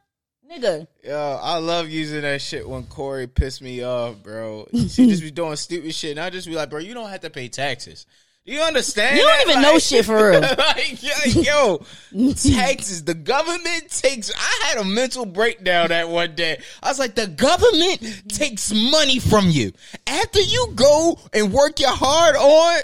[0.52, 0.86] Nigga.
[1.02, 4.66] Yo, I love using that shit when Corey pissed me off, bro.
[4.72, 7.20] She just be doing stupid shit, and I just be like, bro, you don't have
[7.20, 8.06] to pay taxes.
[8.44, 9.16] You understand?
[9.16, 9.50] You don't that?
[9.50, 10.40] even know shit for real.
[10.40, 11.86] like, yo, yo,
[12.34, 13.04] taxes.
[13.04, 14.32] The government takes.
[14.36, 16.60] I had a mental breakdown that one day.
[16.82, 19.72] I was like, the government takes money from you
[20.08, 22.80] after you go and work your hard on.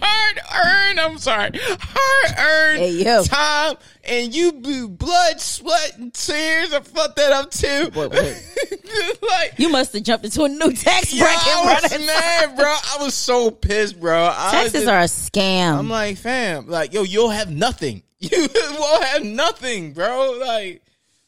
[0.00, 3.22] Hard earned, I'm sorry, hard earned Hey, yo.
[3.24, 6.72] time, and you be blood, sweat, and tears.
[6.72, 7.90] I fucked that up too.
[7.94, 9.18] Wait, wait.
[9.22, 12.66] like, You must have jumped into a new tax yeah, bracket, I was mad, bro.
[12.66, 14.32] I was so pissed, bro.
[14.50, 15.78] Taxes just- are a scam.
[15.78, 18.02] I'm like, fam, like, yo, you'll have nothing.
[18.20, 20.38] You won't have nothing, bro.
[20.44, 20.82] Like,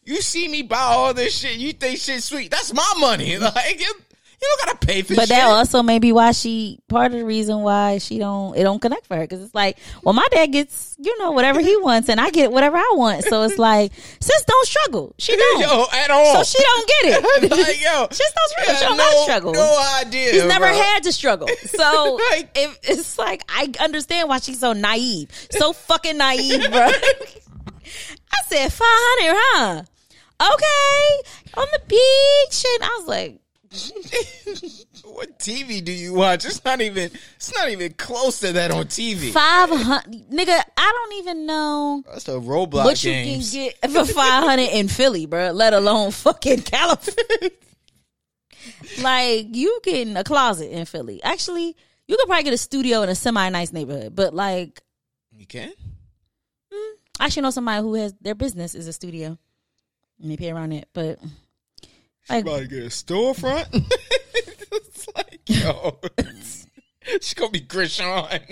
[0.04, 2.50] you see me buy all this shit, you think shit sweet.
[2.50, 3.38] That's my money.
[3.38, 3.94] Like, you,
[4.42, 5.28] you don't gotta pay for but shit.
[5.30, 8.80] that also may be why she part of the reason why she don't it don't
[8.80, 12.08] connect for her because it's like well my dad gets you know whatever he wants
[12.08, 15.84] and I get whatever I want so it's like sis don't struggle she don't yo,
[15.92, 16.42] at all.
[16.42, 18.74] so she don't get it like, yo, Sis don't struggle.
[18.76, 19.52] She don't no, struggle.
[19.52, 20.32] No idea.
[20.32, 20.74] He's never bro.
[20.74, 21.48] had to struggle.
[21.66, 25.30] So Like- if it's like I understand why she's so naive.
[25.50, 26.88] So fucking naive, bro.
[28.32, 29.82] I said five hundred, huh?
[30.54, 31.28] Okay.
[31.60, 32.64] On the beach.
[32.74, 33.39] And I was like,
[35.04, 36.44] What TV do you watch?
[36.44, 37.10] It's not even.
[37.36, 39.30] It's not even close to that on TV.
[39.32, 44.04] five hundred nigga, I don't even know That's the Roblox what you can get for
[44.04, 47.50] five hundred in Philly, bro, let alone fucking California.
[49.02, 51.22] like you getting a closet in Philly.
[51.22, 51.76] Actually,
[52.08, 54.80] you could probably get a studio in a semi nice neighborhood, but like
[55.36, 55.72] you can.
[56.72, 56.96] Hmm?
[57.20, 59.38] I actually know somebody who has their business is a studio.
[60.20, 61.18] And they pay around it, but
[62.28, 63.66] like About to get a storefront.
[64.72, 65.98] it's like yo.
[67.20, 68.28] She's gonna be Krishan.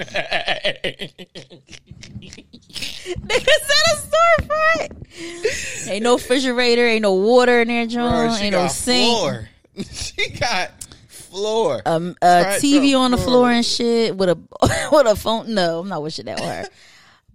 [3.18, 3.96] nigga said a
[4.42, 5.88] storefront.
[5.88, 8.26] ain't no refrigerator, ain't no water in there, John.
[8.26, 9.16] Bro, she ain't no sink.
[9.16, 9.48] floor.
[9.92, 10.72] she got
[11.08, 11.82] floor.
[11.86, 13.26] Um, a TV on the bro.
[13.26, 14.38] floor and shit with a
[14.92, 15.54] with a phone.
[15.54, 16.64] No, I'm not wishing that on her.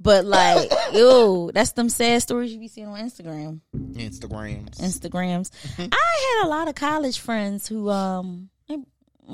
[0.04, 3.62] But like, ew, that's them sad stories you be seeing on Instagram.
[3.74, 4.78] Instagrams.
[4.80, 5.50] Instagrams.
[5.80, 8.50] I had a lot of college friends who, um,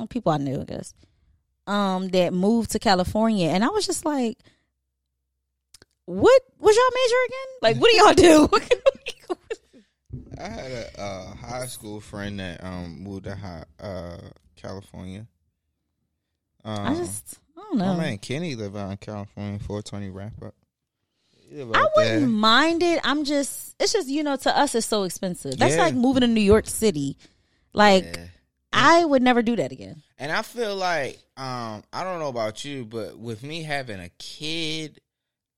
[0.10, 0.93] people I knew, I guess,
[1.65, 4.38] um, that moved to California, and I was just like,
[6.05, 7.47] "What was y'all major again?
[7.62, 8.49] Like, what do y'all do?"
[10.39, 14.17] I had a uh, high school friend that um moved to high, uh
[14.55, 15.27] California.
[16.63, 17.97] Um, I just, I don't my know.
[17.97, 19.60] man Kenny live out in California.
[19.60, 20.55] Four twenty wrap up.
[21.51, 22.19] I wouldn't there.
[22.27, 22.99] mind it.
[23.03, 25.57] I'm just, it's just, you know, to us, it's so expensive.
[25.57, 25.83] That's Yeah.
[25.83, 27.17] like moving to New York City.
[27.73, 28.25] Like, Yeah.
[28.71, 30.03] I would never do that again.
[30.19, 34.09] And I feel like um I don't know about you, but with me having a
[34.19, 34.99] kid,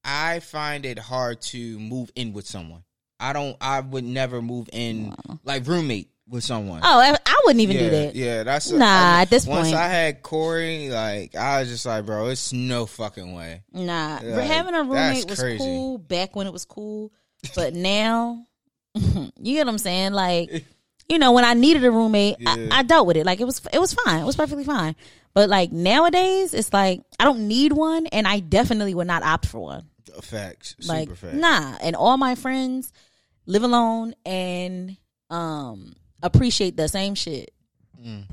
[0.06, 2.84] I find it hard to move in with someone.
[3.20, 3.58] I don't.
[3.60, 6.80] I would never move in like roommate with someone.
[6.84, 8.16] Oh, I, I wouldn't even yeah, do that.
[8.16, 9.76] Yeah, that's Nah, I- at this once point.
[9.80, 13.62] I had Corey, like I was just like, bro, it's no fucking way.
[13.74, 15.60] Nah, Like, having a roommate was crazy.
[15.60, 17.12] cool back when it was cool,
[17.56, 18.46] but now,
[18.96, 20.14] you get what I'm saying?
[20.14, 20.66] Like,
[21.10, 22.56] you know, when I needed a roommate, Yeah.
[22.72, 23.26] I, I dealt with it.
[23.26, 24.22] Like, it was it was fine.
[24.22, 24.96] It was perfectly fine.
[25.34, 29.46] But like nowadays, it's like I don't need one, and I definitely would not opt
[29.48, 29.86] for one.
[30.22, 31.36] Facts, Like, facts.
[31.36, 31.78] nah.
[31.82, 32.92] And all my friends
[33.46, 34.98] live alone and
[35.30, 37.54] um appreciate the same shit.
[38.02, 38.24] Mm.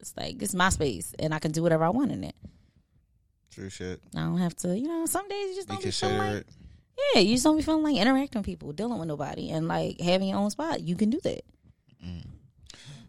[0.00, 2.34] It's like it's my space, and I can do whatever I want in it.
[3.50, 4.00] True shit.
[4.16, 5.06] I don't have to, you know.
[5.06, 6.46] Some days you just don't be feeling like.
[7.14, 10.00] Yeah, you just don't be feeling like interacting with people, dealing with nobody, and like
[10.00, 10.80] having your own spot.
[10.80, 11.42] You can do that.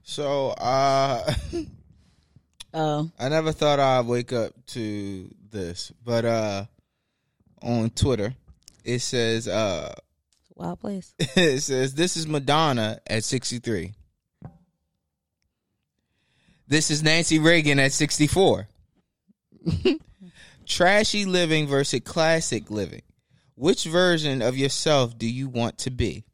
[0.04, 1.34] So, uh,
[2.78, 6.66] Oh, I never thought I'd wake up to this, but uh,
[7.62, 8.36] on Twitter,
[8.84, 9.96] it says uh,
[10.56, 11.14] wild place.
[11.20, 13.94] it says this is Madonna at 63.
[16.68, 18.68] This is Nancy Reagan at 64.
[20.66, 23.04] Trashy living versus classic living.
[23.54, 26.26] Which version of yourself do you want to be?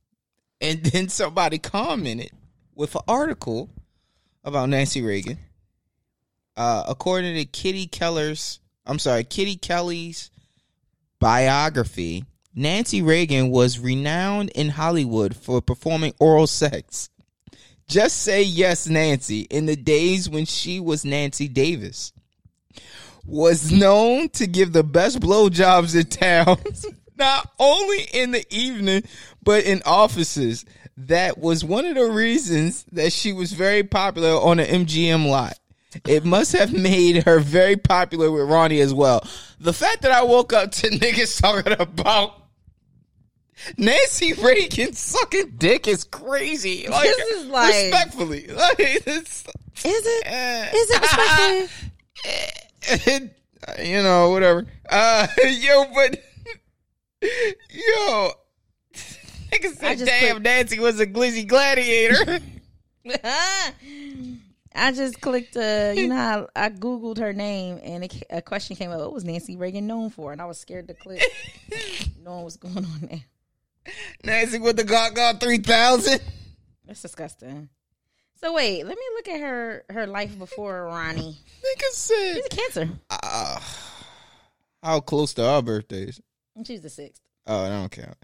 [0.62, 2.32] And then somebody commented
[2.74, 3.70] with an article
[4.44, 5.38] about Nancy Reagan.
[6.56, 10.32] Uh, according to Kitty Keller's, I'm sorry, Kitty Kelley's
[11.20, 12.24] biography,
[12.56, 17.10] Nancy Reagan was renowned in Hollywood for performing oral sex.
[17.92, 22.14] Just say yes, Nancy, in the days when she was Nancy Davis.
[23.26, 26.58] Was known to give the best blowjobs in town,
[27.18, 29.04] not only in the evening,
[29.44, 30.64] but in offices.
[30.96, 35.60] That was one of the reasons that she was very popular on the MGM lot.
[36.08, 39.28] It must have made her very popular with Ronnie as well.
[39.60, 42.41] The fact that I woke up to niggas talking about
[43.78, 46.88] Nancy Reagan sucking dick is crazy.
[46.88, 49.46] Like, This is like- respectfully, like Is
[49.86, 50.24] it?
[50.26, 51.70] eh, Is it
[52.98, 53.30] respectful?
[53.86, 54.66] you know, whatever.
[54.90, 55.28] Uh,
[55.60, 56.18] yo, but
[57.22, 58.32] yo,
[59.52, 62.40] nigga I said, just "Damn, clicked- Nancy was a glizzy gladiator."
[64.74, 65.58] I just clicked.
[65.58, 69.00] Uh, you know, how I googled her name, and it, a question came up.
[69.00, 70.32] What was Nancy Reagan known for?
[70.32, 71.22] And I was scared to click,
[72.24, 73.22] knowing what's going on there.
[74.24, 76.22] Nancy with the Gaga three thousand.
[76.86, 77.70] That's disgusting.
[78.36, 81.38] So wait, let me look at her her life before Ronnie.
[81.64, 82.90] Nigga said, She's a cancer.
[83.10, 83.60] uh,
[84.84, 86.20] "How close to our birthdays?"
[86.66, 87.22] She's the sixth.
[87.48, 88.18] Oh, I don't count.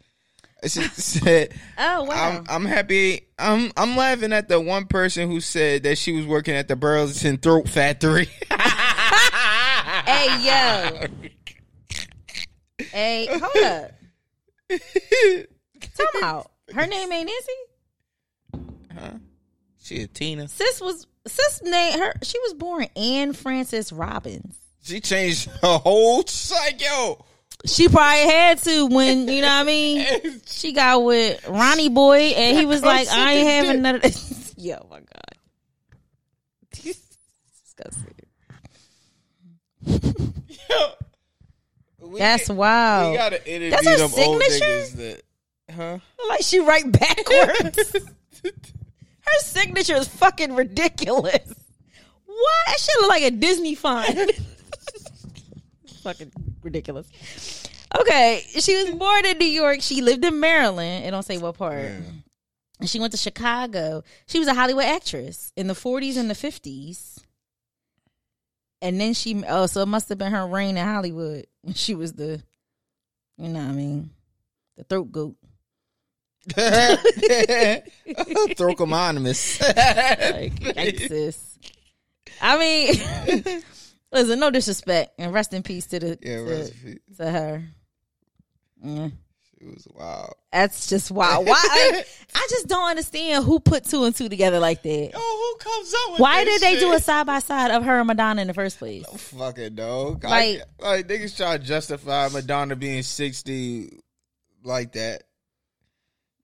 [0.63, 2.38] She said, Oh wow.
[2.39, 3.27] I'm, I'm happy.
[3.38, 6.75] I'm I'm laughing at the one person who said that she was working at the
[6.75, 8.27] Burlington Throat Factory.
[10.05, 11.07] hey yo.
[12.91, 13.91] Hey, hold up.
[15.81, 16.51] Time out.
[16.73, 17.29] Her name ain't
[18.99, 19.21] Nancy.
[19.81, 20.47] she a Tina.
[20.47, 22.13] Sis was sis name her.
[22.23, 24.57] She was born Anne Frances Robbins.
[24.83, 27.25] She changed her whole psycho.
[27.65, 30.05] She probably had to when you know what I mean.
[30.45, 34.53] She got with Ronnie Boy, and he was like, "I ain't having none of this."
[34.57, 35.35] Yo, my god,
[36.71, 38.13] disgusting.
[41.99, 43.11] We That's get- wild.
[43.11, 44.65] We gotta interview That's her them old signature?
[44.65, 45.21] niggas that,
[45.71, 45.99] huh?
[46.30, 47.93] like she write backwards.
[48.43, 51.53] Her signature is fucking ridiculous.
[52.25, 52.65] What?
[52.67, 54.17] That shit look like a Disney font.
[56.03, 56.32] fucking
[56.63, 57.08] ridiculous.
[57.99, 59.82] Okay, she was born in New York.
[59.82, 61.06] She lived in Maryland.
[61.06, 61.91] It don't say what part.
[62.80, 64.03] And she went to Chicago.
[64.27, 67.23] She was a Hollywood actress in the 40s and the 50s.
[68.82, 71.95] And then she, oh, so it must have been her reign in Hollywood when she
[71.95, 72.43] was the,
[73.38, 74.12] you know what I mean,
[74.77, 75.36] the throat goat.
[78.07, 79.60] Throcomonymous.
[79.62, 81.60] Like, yikes, sis.
[82.41, 83.63] I mean,
[84.12, 87.63] listen, no disrespect, and rest in peace to the yeah, to, to her.
[88.83, 89.07] Yeah.
[89.60, 90.36] It was wild.
[90.53, 91.47] That's just wild.
[91.47, 91.55] Why?
[91.60, 92.03] I,
[92.36, 95.10] I just don't understand who put two and two together like that.
[95.12, 98.05] Yo, who comes up Why did they do a side by side of her and
[98.05, 99.03] Madonna in the first place?
[99.07, 100.23] Fucking dog.
[100.23, 103.89] Like- Like, like niggas try to justify Madonna being sixty
[104.63, 105.23] like that.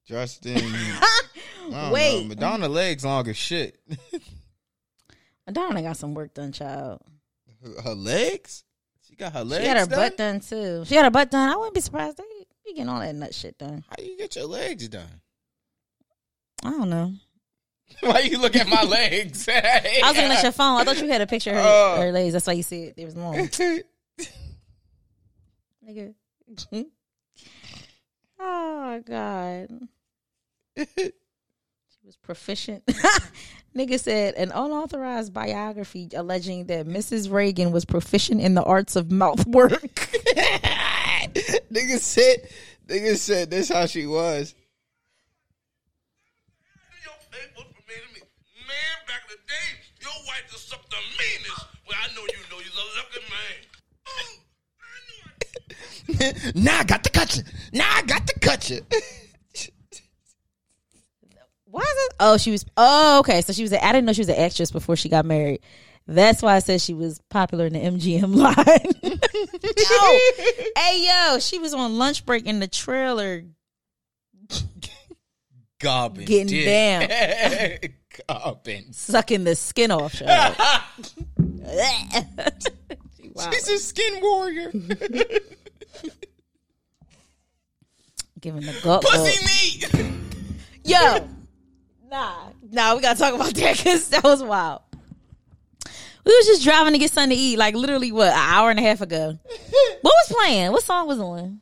[0.05, 0.55] Justin,
[1.91, 2.27] Wait, know.
[2.27, 3.79] Madonna legs long as shit.
[5.47, 7.01] Madonna got some work done, child.
[7.83, 8.63] her legs?
[9.07, 9.63] She got her legs.
[9.63, 9.65] Done.
[9.65, 9.99] She got her done?
[9.99, 10.83] butt done too.
[10.85, 11.49] She got her butt done.
[11.49, 12.17] I wouldn't be surprised.
[12.17, 12.23] They
[12.65, 13.83] be getting all that nut shit done.
[13.89, 15.21] How you get your legs done?
[16.65, 17.13] I don't know.
[18.01, 19.47] Why you look at my legs?
[19.53, 20.81] I was looking at your phone.
[20.81, 21.95] I thought you had a picture of her, Oh.
[22.01, 22.33] her legs.
[22.33, 22.95] That's why you see it.
[22.97, 23.35] There was long.
[25.87, 26.13] Nigga.
[28.39, 29.67] oh God.
[30.97, 32.85] she was proficient.
[33.75, 37.31] Nigga said an unauthorized biography alleging that Mrs.
[37.31, 39.81] Reagan was proficient in the arts of mouth work.
[41.73, 42.47] nigga said,
[42.87, 44.53] nigga said this how she was.
[47.03, 48.21] Your face was for me to me.
[48.67, 51.65] Man, back in the day, your wife just sucked the meanest.
[51.87, 53.57] Well, I know you know you're a lucky man.
[54.77, 57.43] I knew I now I got to cut you.
[57.71, 58.81] Now I got to cut you.
[61.73, 62.13] Why is it?
[62.19, 62.65] Oh, she was.
[62.77, 63.41] Oh, okay.
[63.41, 63.73] So she was.
[63.73, 65.59] A, I didn't know she was an actress before she got married.
[66.05, 68.55] That's why I said she was popular in the MGM line.
[69.01, 70.19] yo,
[70.77, 73.45] hey yo, she was on lunch break in the trailer.
[75.79, 76.25] Gobbin.
[76.25, 77.95] Getting dick.
[78.27, 78.93] Gobbin.
[78.93, 80.21] sucking the skin off.
[80.21, 80.83] wow.
[83.51, 84.69] She's a skin warrior.
[88.39, 89.01] Giving the gut.
[89.01, 90.13] Pussy meat.
[90.86, 91.27] Yo,
[92.13, 92.95] nah, nah.
[92.95, 94.82] We gotta talk about that because that was wild.
[96.26, 98.80] We was just driving to get something to eat, like literally what an hour and
[98.80, 99.38] a half ago.
[100.02, 100.72] What was playing?
[100.72, 101.61] What song was on?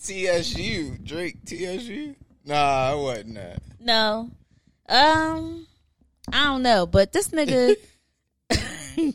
[0.00, 0.98] TSU.
[1.04, 2.14] Drake TSU.
[2.44, 3.62] Nah, it wasn't that.
[3.80, 4.30] No,
[4.88, 5.66] um,
[6.32, 7.76] I don't know, but this nigga,
[8.50, 9.14] I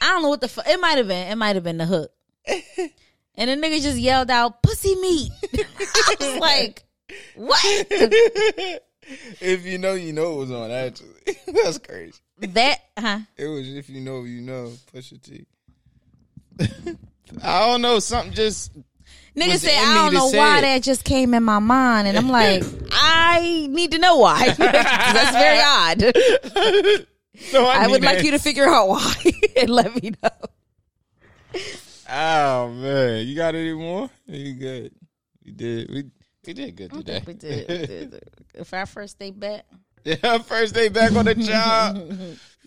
[0.00, 0.68] don't know what the fuck.
[0.68, 1.30] It might have been.
[1.30, 2.12] It might have been the hook.
[3.38, 6.85] And the nigga just yelled out, "Pussy meat." I was like,
[7.34, 10.70] "What?" if you know, you know it was on.
[10.70, 12.18] Actually, that's crazy.
[12.38, 13.20] That, huh?
[13.36, 14.72] It was if you know, you know.
[14.92, 15.46] Pusha T.
[17.42, 17.98] I don't know.
[17.98, 18.72] Something just.
[19.36, 22.08] Nigga said, I don't know why it." that just came in my mind.
[22.08, 24.48] And I'm like, I need to know why.
[24.48, 27.06] That's very odd.
[27.52, 29.14] No, I would like you to figure out why
[29.56, 30.30] and let me know.
[32.08, 34.08] Oh man, you got any more?
[34.26, 34.92] You good?
[35.44, 35.90] We did.
[35.90, 36.10] We
[36.46, 37.22] we did good today.
[37.26, 37.68] We did.
[37.68, 38.20] We did.
[38.64, 39.64] For our first day back.
[40.04, 42.10] Yeah, first day back on the job.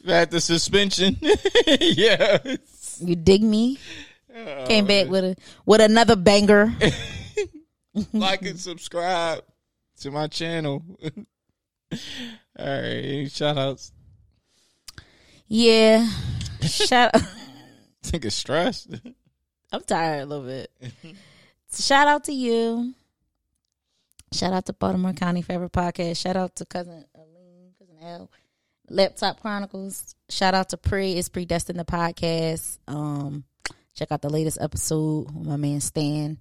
[0.05, 1.17] Had the suspension.
[1.79, 2.37] yeah.
[2.99, 3.79] You dig me?
[4.35, 6.73] Oh, Came back with a with another banger.
[8.13, 9.43] like and subscribe
[10.01, 10.83] to my channel.
[11.91, 11.97] All
[12.59, 13.91] right, shout outs.
[15.47, 16.07] Yeah.
[16.61, 17.21] Shout out.
[18.03, 18.93] Think it's stressed.
[19.71, 20.71] I'm tired a little bit.
[21.73, 22.93] Shout out to you.
[24.31, 26.17] Shout out to Baltimore County Favorite Podcast.
[26.17, 28.31] Shout out to cousin Aline, cousin L.
[28.89, 30.15] Laptop Chronicles.
[30.29, 31.13] Shout out to Pri.
[31.13, 32.77] It's predestined the podcast.
[32.87, 33.43] Um,
[33.95, 36.37] check out the latest episode with my man Stan,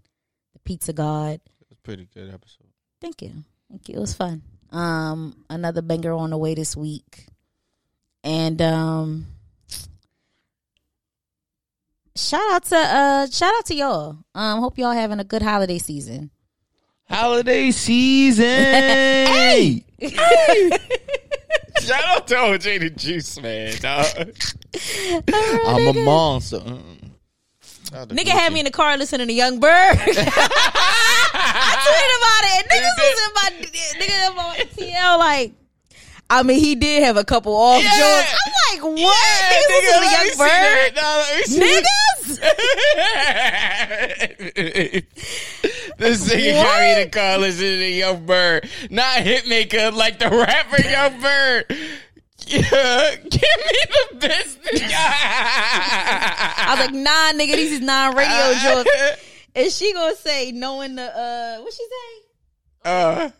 [0.53, 1.41] the Pizza God.
[1.61, 2.68] It's a pretty good episode.
[3.01, 3.32] Thank you.
[3.70, 3.97] Thank you.
[3.97, 4.43] It was fun.
[4.70, 7.26] Um, another banger on the way this week.
[8.24, 9.26] And um
[12.16, 14.18] shout out to uh shout out to y'all.
[14.34, 16.30] Um hope y'all having a good holiday season.
[17.11, 18.44] Holiday season.
[18.44, 19.84] hey!
[21.80, 24.06] Shout out to OJ the Juice Man, dog.
[25.66, 26.59] I'm a monster.
[26.61, 29.70] Shout out to Nigga had me in the car listening to Young Bird.
[29.72, 29.96] I
[31.86, 32.68] tweeted about it.
[32.68, 33.48] Niggas was in my
[34.04, 35.52] nigga on TL like
[36.30, 37.88] I mean, he did have a couple off Yeah.
[37.88, 38.34] joints.
[38.44, 39.16] I'm like, what?
[39.16, 40.48] Yeah, Niggas nigga, was in let me Young Bird.
[40.48, 40.90] that.
[40.94, 41.84] Nah, let me see Niggas?
[45.99, 46.64] This nigga What?
[46.64, 51.64] got me to call listening to Young Bird, not Hitmaker like the rapper Young Bird.
[52.47, 54.93] Yeah, give me the business.
[54.95, 58.91] I was like, nah, nigga, these is non-radio joints.
[59.55, 62.24] And she gonna say, knowing the uh, what she say?
[62.84, 63.30] uh,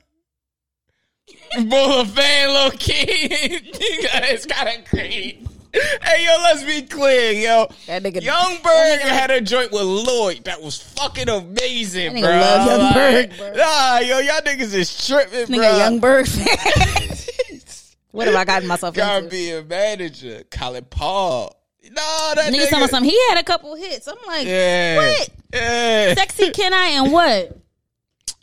[1.64, 2.94] Bull fan, low key.
[3.30, 5.46] it's kind of crazy.
[5.72, 7.66] Hey, yo, let's be clear, yo.
[7.86, 12.22] That nigga, Young Bird had a joint with Lloyd that was fucking amazing, bro.
[12.22, 13.56] nigga love Young Like.
[13.56, 15.76] Nah, yo, y'all niggas is tripping, nigga, bro.
[15.78, 16.28] Young Bird
[18.12, 19.30] what have I gotten myself Gotta into?
[19.30, 20.42] be a manager.
[20.50, 21.54] Colin Paul.
[21.90, 22.70] No, that Nigga, nigga.
[22.70, 23.10] talking something.
[23.10, 24.08] He had a couple hits.
[24.08, 24.96] I'm like, Yeah.
[24.96, 25.28] what?
[25.54, 26.14] Yeah.
[26.14, 27.56] Sexy can I and what?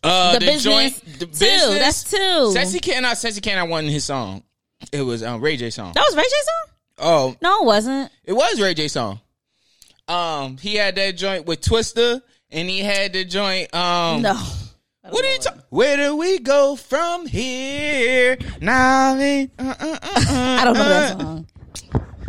[0.04, 1.32] Uh, The the, Business joint, the two.
[1.32, 1.80] business.
[1.80, 2.52] That's two.
[2.54, 3.14] Sexy Can I?
[3.16, 4.44] Sexy Can I wasn't his song.
[4.92, 5.94] It was um, Ray J song.
[5.94, 6.75] That was Ray J song?
[6.98, 8.12] Oh, No, it wasn't.
[8.24, 9.20] it was Ray J song.
[10.08, 12.22] Um, he had that joint with Twista,
[12.52, 13.74] and he had the joint.
[13.74, 14.36] Um, No.
[15.10, 15.62] What are you talking?
[15.70, 18.38] Where do we go from here?
[18.60, 20.00] Now, uh, uh, uh, uh,
[20.62, 21.48] I don't know that song.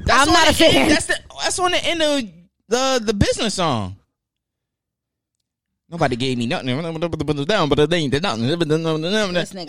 [0.04, 0.74] That's I'm not the a fan.
[0.82, 2.22] End, that's the that's on the end of
[2.68, 3.96] the the business song.
[5.88, 6.66] Nobody gave me nothing.
[7.46, 8.42] Down, but they did nothing.
[8.46, 9.68] This nigga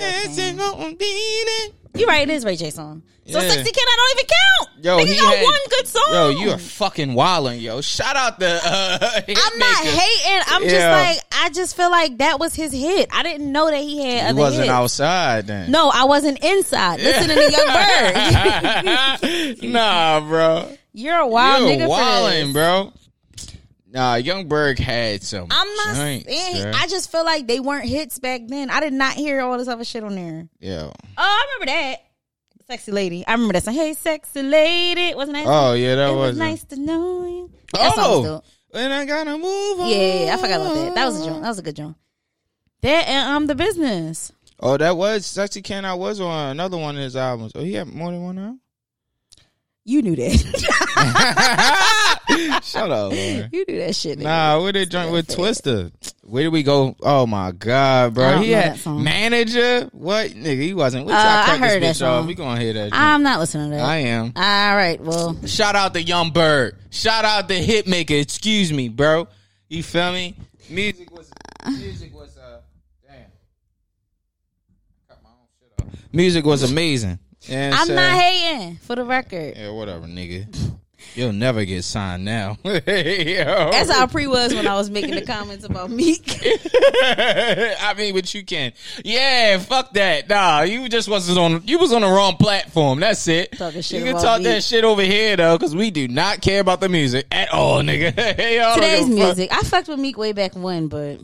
[2.00, 3.04] You're right, it is Ray J song.
[3.30, 3.50] So Yeah.
[3.50, 4.70] Sexy Can I don't even count.
[4.86, 6.14] Yo, Nigga he got had- one good song.
[6.14, 7.82] Yo, you are fucking wilding, yo.
[7.82, 8.60] Shout out the.
[8.64, 9.98] Uh, I'm not Hitmaker.
[9.98, 10.44] hating.
[10.48, 13.10] I'm just like I just feel like that was his hit.
[13.12, 14.72] I didn't know that he had He other wasn't hits.
[14.72, 15.72] outside then.
[15.72, 17.68] No, I wasn't inside listening to Young
[19.62, 19.64] Bird.
[19.74, 20.70] nah, bro.
[20.94, 22.94] You're a wild You're nigga for wilding, bro.
[23.90, 25.48] Nah, Young Berg had some.
[25.50, 26.66] I'm not joints, saying.
[26.66, 26.74] bruh.
[26.76, 28.70] I just feel like they weren't hits back then.
[28.70, 30.48] I did not hear all this other shit on there.
[30.60, 30.92] Yeah.
[30.92, 32.00] Oh, I remember that.
[32.68, 33.26] Sexy lady.
[33.26, 33.76] I remember that song.
[33.76, 35.16] Hey, sexy lady.
[35.16, 35.46] Wasn't that?
[35.48, 37.52] Oh yeah, that it was was nice to know you.
[37.74, 38.46] That Oh, dope.
[38.74, 39.88] and I gotta move on.
[39.90, 40.96] Yeah, I forgot about that.
[40.96, 41.42] That was a joint.
[41.44, 41.96] That was a good joint.
[42.82, 44.34] That and um the business.
[44.60, 47.54] Oh, that was Sexy Can I was on another one of his albums.
[47.56, 48.60] Oh, he had more than one album.
[49.90, 50.34] You knew that.
[52.64, 53.50] Shut up, Lauren.
[53.54, 54.20] you knew that shit.
[54.20, 54.24] nigga.
[54.24, 55.92] Nah, where did joint with Twista?
[56.24, 56.94] Where did we go?
[57.02, 58.38] Oh my god, I bro!
[58.40, 59.02] He had song.
[59.02, 59.88] manager.
[59.94, 60.62] What nigga?
[60.62, 61.08] He wasn't.
[61.08, 62.20] Uh, y'all I heard this that bitch off.
[62.20, 62.28] song.
[62.28, 62.90] We gonna hear that.
[62.92, 63.86] I'm not listening to that.
[63.86, 64.34] I am.
[64.36, 65.00] All right.
[65.00, 66.76] Well, Shout out to Young Bird.
[66.90, 68.20] Shout out to Hitmaker.
[68.22, 69.30] Excuse me, bro.
[69.70, 70.36] You feel me?
[70.70, 71.32] Music was
[71.66, 72.60] music was uh
[73.08, 73.20] damn.
[75.08, 75.94] Cut my own shit off.
[76.12, 77.20] Music was amazing.
[77.50, 79.56] And I'm so- not hating for the record.
[79.58, 80.72] Yeah, whatever, nigga.
[81.14, 82.58] You'll never get signed now.
[82.64, 86.40] That's how Pri was when I was making the comments about Meek.
[86.44, 88.74] I mean, but you can.
[89.04, 90.28] Yeah, fuck that.
[90.30, 91.62] Nah, you just wasn't on.
[91.66, 93.00] You was on the wrong platform.
[93.00, 93.52] That's it.
[93.54, 94.46] Talking shit you can talk Meek.
[94.46, 97.82] that shit over here though, because we do not care about the music at all,
[97.82, 98.16] nigga.
[98.58, 99.38] Y'all Today's give a fuck.
[99.38, 99.50] music.
[99.54, 101.20] I fucked with Meek way back when, but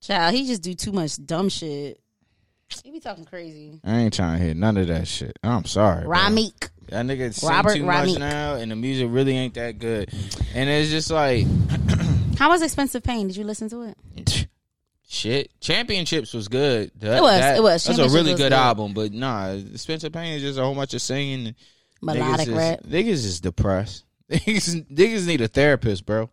[0.00, 2.00] child, he just do too much dumb shit.
[2.84, 3.80] He be talking crazy.
[3.84, 5.38] I ain't trying to hear none of that shit.
[5.42, 6.04] I'm sorry.
[6.04, 6.16] bro.
[6.16, 6.70] Rameek.
[6.88, 8.06] That nigga sing Robert too Rameek.
[8.12, 10.12] much now, and the music really ain't that good.
[10.54, 11.46] And it's just like
[12.38, 13.26] How was Expensive Pain?
[13.28, 13.82] Did you listen to
[14.16, 14.46] it?
[15.06, 15.50] shit.
[15.60, 16.90] Championships was good.
[17.00, 17.84] That- It was, that- it was.
[17.84, 18.52] That's a Championships really was good, good.
[18.52, 21.54] album, but nah, Expensive Pain is just a whole bunch of singing.
[22.02, 22.80] Melodic niggas rap.
[22.84, 24.04] Is, niggas is depressed.
[24.30, 26.30] Niggas, niggas need a therapist, bro.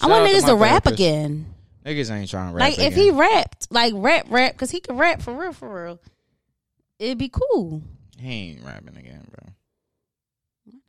[0.00, 0.94] I want Shout out niggas my to rap therapist.
[0.94, 1.46] again.
[1.86, 2.68] Niggas ain't trying to rap.
[2.70, 6.00] Like if he rapped, like rap, rap, because he can rap for real, for real.
[6.98, 7.82] It'd be cool.
[8.18, 9.52] he ain't rapping again, bro.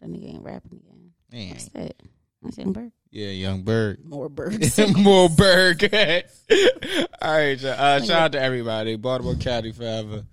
[0.02, 1.12] That nigga ain't rapping again.
[1.32, 1.74] He What's ain't.
[1.74, 1.96] that?
[2.42, 2.92] That's Young Berg.
[3.12, 4.04] Yeah, Young Bird.
[4.06, 4.80] More birds.
[4.98, 5.84] More Berg.
[5.94, 8.96] All right, uh, shout out to everybody.
[8.96, 10.24] Baltimore County forever.